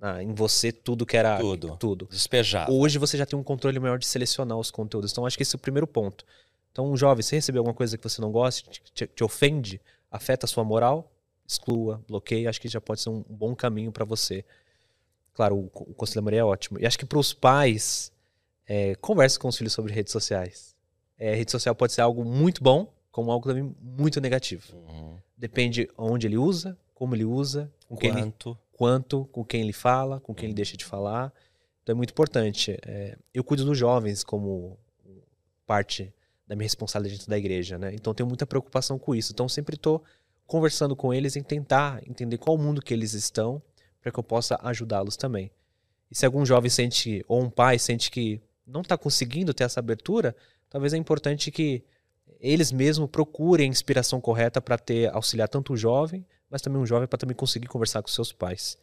[0.00, 1.76] ah, em você tudo que era Tudo.
[1.78, 2.08] tudo.
[2.10, 2.70] Despejar.
[2.70, 5.10] Hoje você já tem um controle maior de selecionar os conteúdos.
[5.12, 6.24] Então, acho que esse é o primeiro ponto.
[6.78, 10.48] Então, jovem, se receber alguma coisa que você não gosta, te, te- ofende, afeta a
[10.48, 11.10] sua moral,
[11.44, 12.46] exclua, bloqueie.
[12.46, 14.44] Acho que já pode ser um bom caminho para você.
[15.34, 16.78] Claro, o, o Conselho da Maria é ótimo.
[16.78, 18.12] E acho que para os pais,
[18.64, 20.76] é, converse com os filhos sobre redes sociais.
[21.18, 24.72] É, rede social pode ser algo muito bom, como algo também muito negativo.
[24.76, 25.16] Uhum.
[25.36, 28.58] Depende onde ele usa, como ele usa, com quem ele Quanto?
[28.70, 31.32] quanto, com quem ele fala, com quem ele deixa de falar.
[31.82, 32.78] Então é muito importante.
[32.86, 34.78] É, eu cuido dos jovens como
[35.66, 36.14] parte
[36.48, 37.94] da minha responsabilidade dentro da igreja, né?
[37.94, 39.32] Então tenho muita preocupação com isso.
[39.32, 40.02] Então sempre estou
[40.46, 43.62] conversando com eles em tentar entender qual mundo que eles estão
[44.00, 45.50] para que eu possa ajudá-los também.
[46.10, 49.80] E se algum jovem sente, ou um pai sente que não está conseguindo ter essa
[49.80, 50.34] abertura,
[50.70, 51.84] talvez é importante que
[52.40, 56.86] eles mesmos procurem a inspiração correta para ter auxiliar tanto o jovem, mas também um
[56.86, 58.78] jovem para também conseguir conversar com seus pais.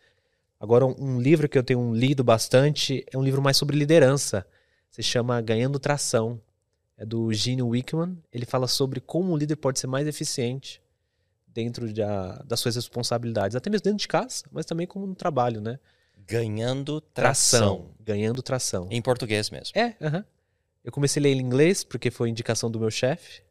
[0.60, 4.46] Agora, um livro que eu tenho lido bastante é um livro mais sobre liderança.
[4.90, 6.40] Se chama Ganhando Tração.
[6.98, 8.18] É do Gene Wickman.
[8.32, 10.82] Ele fala sobre como um líder pode ser mais eficiente
[11.48, 15.60] dentro da- das suas responsabilidades, até mesmo dentro de casa, mas também como no trabalho,
[15.62, 15.80] né?
[16.28, 17.92] Ganhando tração.
[18.00, 18.88] Ganhando tração.
[18.92, 19.78] Em português mesmo.
[19.78, 20.26] É, aham.
[20.84, 23.42] Eu comecei a ler em inglês, porque foi indicação do meu chefe.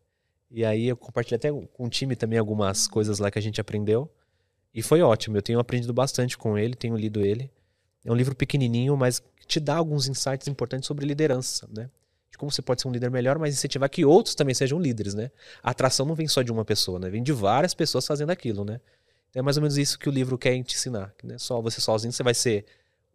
[0.51, 3.61] E aí eu compartilhei até com o time também algumas coisas lá que a gente
[3.61, 4.11] aprendeu.
[4.73, 5.37] E foi ótimo.
[5.37, 7.51] Eu tenho aprendido bastante com ele, tenho lido ele.
[8.05, 11.91] É um livro pequenininho, mas te dá alguns insights importantes sobre liderança, né?
[12.35, 15.15] De como você pode ser um líder melhor, mas incentivar que outros também sejam líderes,
[15.15, 15.31] né?
[15.63, 17.09] A atração não vem só de uma pessoa, né?
[17.09, 18.81] Vem de várias pessoas fazendo aquilo, né?
[19.33, 21.15] É mais ou menos isso que o livro quer te ensinar.
[21.17, 22.67] Que não é só você sozinho você vai ser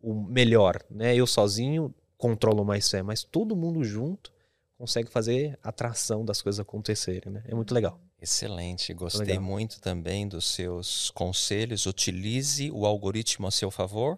[0.01, 1.13] o melhor, né?
[1.13, 4.31] Eu sozinho controlo mais fé, mas todo mundo junto
[4.77, 7.43] consegue fazer a atração das coisas acontecerem, né?
[7.45, 7.99] É muito legal.
[8.21, 8.93] Excelente.
[8.93, 9.43] Gostei Legal.
[9.43, 11.85] muito também dos seus conselhos.
[11.85, 14.17] Utilize o algoritmo a seu favor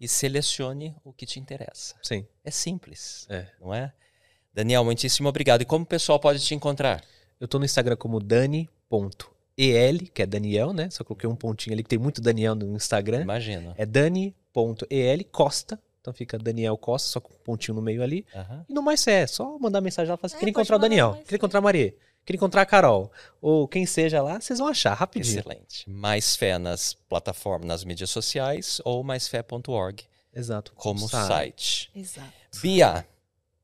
[0.00, 1.94] e selecione o que te interessa.
[2.02, 2.26] Sim.
[2.42, 3.46] É simples, É.
[3.60, 3.92] não é?
[4.52, 5.62] Daniel, muitíssimo obrigado.
[5.62, 7.02] E como o pessoal pode te encontrar?
[7.38, 8.68] Eu tô no Instagram como dani.el,
[10.12, 10.90] que é Daniel, né?
[10.90, 13.22] Só coloquei um pontinho ali, que tem muito Daniel no Instagram.
[13.22, 13.74] Imagino.
[13.76, 15.78] É dani.el Costa.
[16.00, 18.24] Então fica Daniel Costa, só com um pontinho no meio ali.
[18.34, 18.64] Aham.
[18.68, 21.12] E no mais é, só mandar mensagem lá, falar assim, É, queria encontrar o Daniel,
[21.24, 21.94] queria encontrar a Maria,
[22.24, 25.40] queria encontrar a Carol, ou quem seja lá, vocês vão achar rapidinho.
[25.40, 25.88] Excelente.
[25.88, 30.72] Mais fé nas plataformas, nas mídias sociais ou maisfé.org Exato.
[30.74, 31.28] como Sabe.
[31.28, 31.90] site.
[31.94, 32.32] Exato.
[32.62, 33.06] Bia,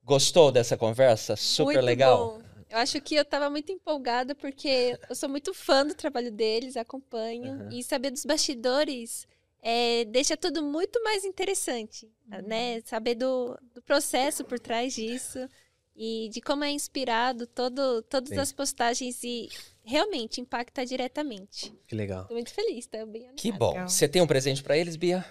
[0.06, 1.34] gostou dessa conversa?
[1.36, 2.38] Super muito legal.
[2.38, 2.46] Bom.
[2.70, 6.76] Eu acho que eu estava muito empolgada porque eu sou muito fã do trabalho deles,
[6.76, 7.68] acompanho Aham.
[7.72, 9.26] e saber dos bastidores
[9.62, 12.08] é, deixa tudo muito mais interessante,
[12.44, 12.80] né?
[12.84, 15.48] Saber do, do processo por trás disso
[15.96, 18.38] e de como é inspirado todo, todas Sim.
[18.38, 19.48] as postagens e
[19.82, 21.74] realmente impacta diretamente.
[21.86, 22.22] Que legal.
[22.22, 23.36] Estou muito feliz, tá bem animada.
[23.36, 23.72] Que bom.
[23.72, 23.88] Legal.
[23.88, 25.24] Você tem um presente para eles, Bia?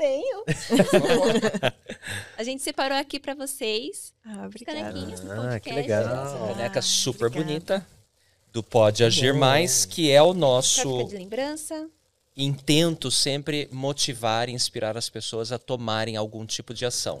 [0.00, 0.44] Tenho.
[2.38, 4.78] A gente separou aqui para vocês Ah, obrigada.
[4.80, 5.60] canequinhas do Ah, podcast.
[5.60, 6.04] que legal.
[6.04, 7.44] Ah, caneca super obrigada.
[7.52, 7.86] bonita
[8.50, 9.34] do Pode Agir.
[9.34, 11.86] Mais, que é o nosso de lembrança.
[12.34, 17.20] intento sempre motivar e inspirar as pessoas a tomarem algum tipo de ação.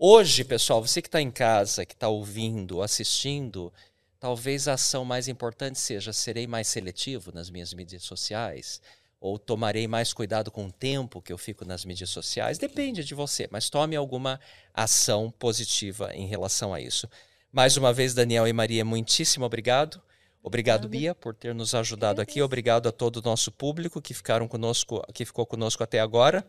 [0.00, 3.70] Hoje, pessoal, você que está em casa, que está ouvindo, assistindo,
[4.18, 8.80] talvez a ação mais importante seja serei mais seletivo nas minhas mídias sociais
[9.24, 12.58] ou tomarei mais cuidado com o tempo que eu fico nas mídias sociais.
[12.58, 14.38] Depende de você, mas tome alguma
[14.74, 17.08] ação positiva em relação a isso.
[17.50, 19.98] Mais uma vez, Daniel e Maria, muitíssimo obrigado.
[20.42, 20.86] Obrigado.
[20.90, 22.42] Bia, por ter nos ajudado aqui.
[22.42, 26.46] Obrigado a todo o nosso público que ficaram conosco, que ficou conosco até agora.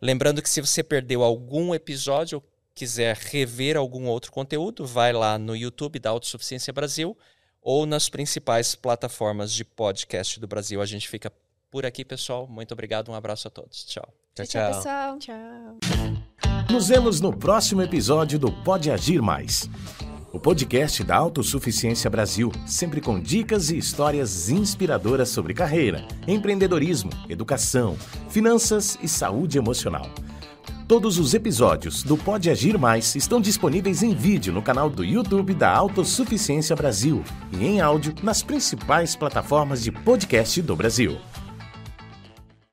[0.00, 5.36] Lembrando que se você perdeu algum episódio ou quiser rever algum outro conteúdo, vai lá
[5.40, 7.18] no YouTube da Autossuficiência Brasil
[7.60, 10.80] ou nas principais plataformas de podcast do Brasil.
[10.80, 11.32] A gente fica
[11.70, 12.46] por aqui, pessoal.
[12.46, 13.84] Muito obrigado, um abraço a todos.
[13.84, 14.08] Tchau.
[14.34, 14.74] Tchau, tchau, tchau.
[14.74, 15.18] pessoal.
[15.18, 16.16] Tchau.
[16.70, 19.68] Nos vemos no próximo episódio do Pode Agir Mais.
[20.32, 27.96] O podcast da Autossuficiência Brasil, sempre com dicas e histórias inspiradoras sobre carreira, empreendedorismo, educação,
[28.28, 30.10] finanças e saúde emocional.
[30.86, 35.54] Todos os episódios do Pode Agir Mais estão disponíveis em vídeo no canal do YouTube
[35.54, 37.24] da Autossuficiência Brasil
[37.58, 41.18] e em áudio nas principais plataformas de podcast do Brasil.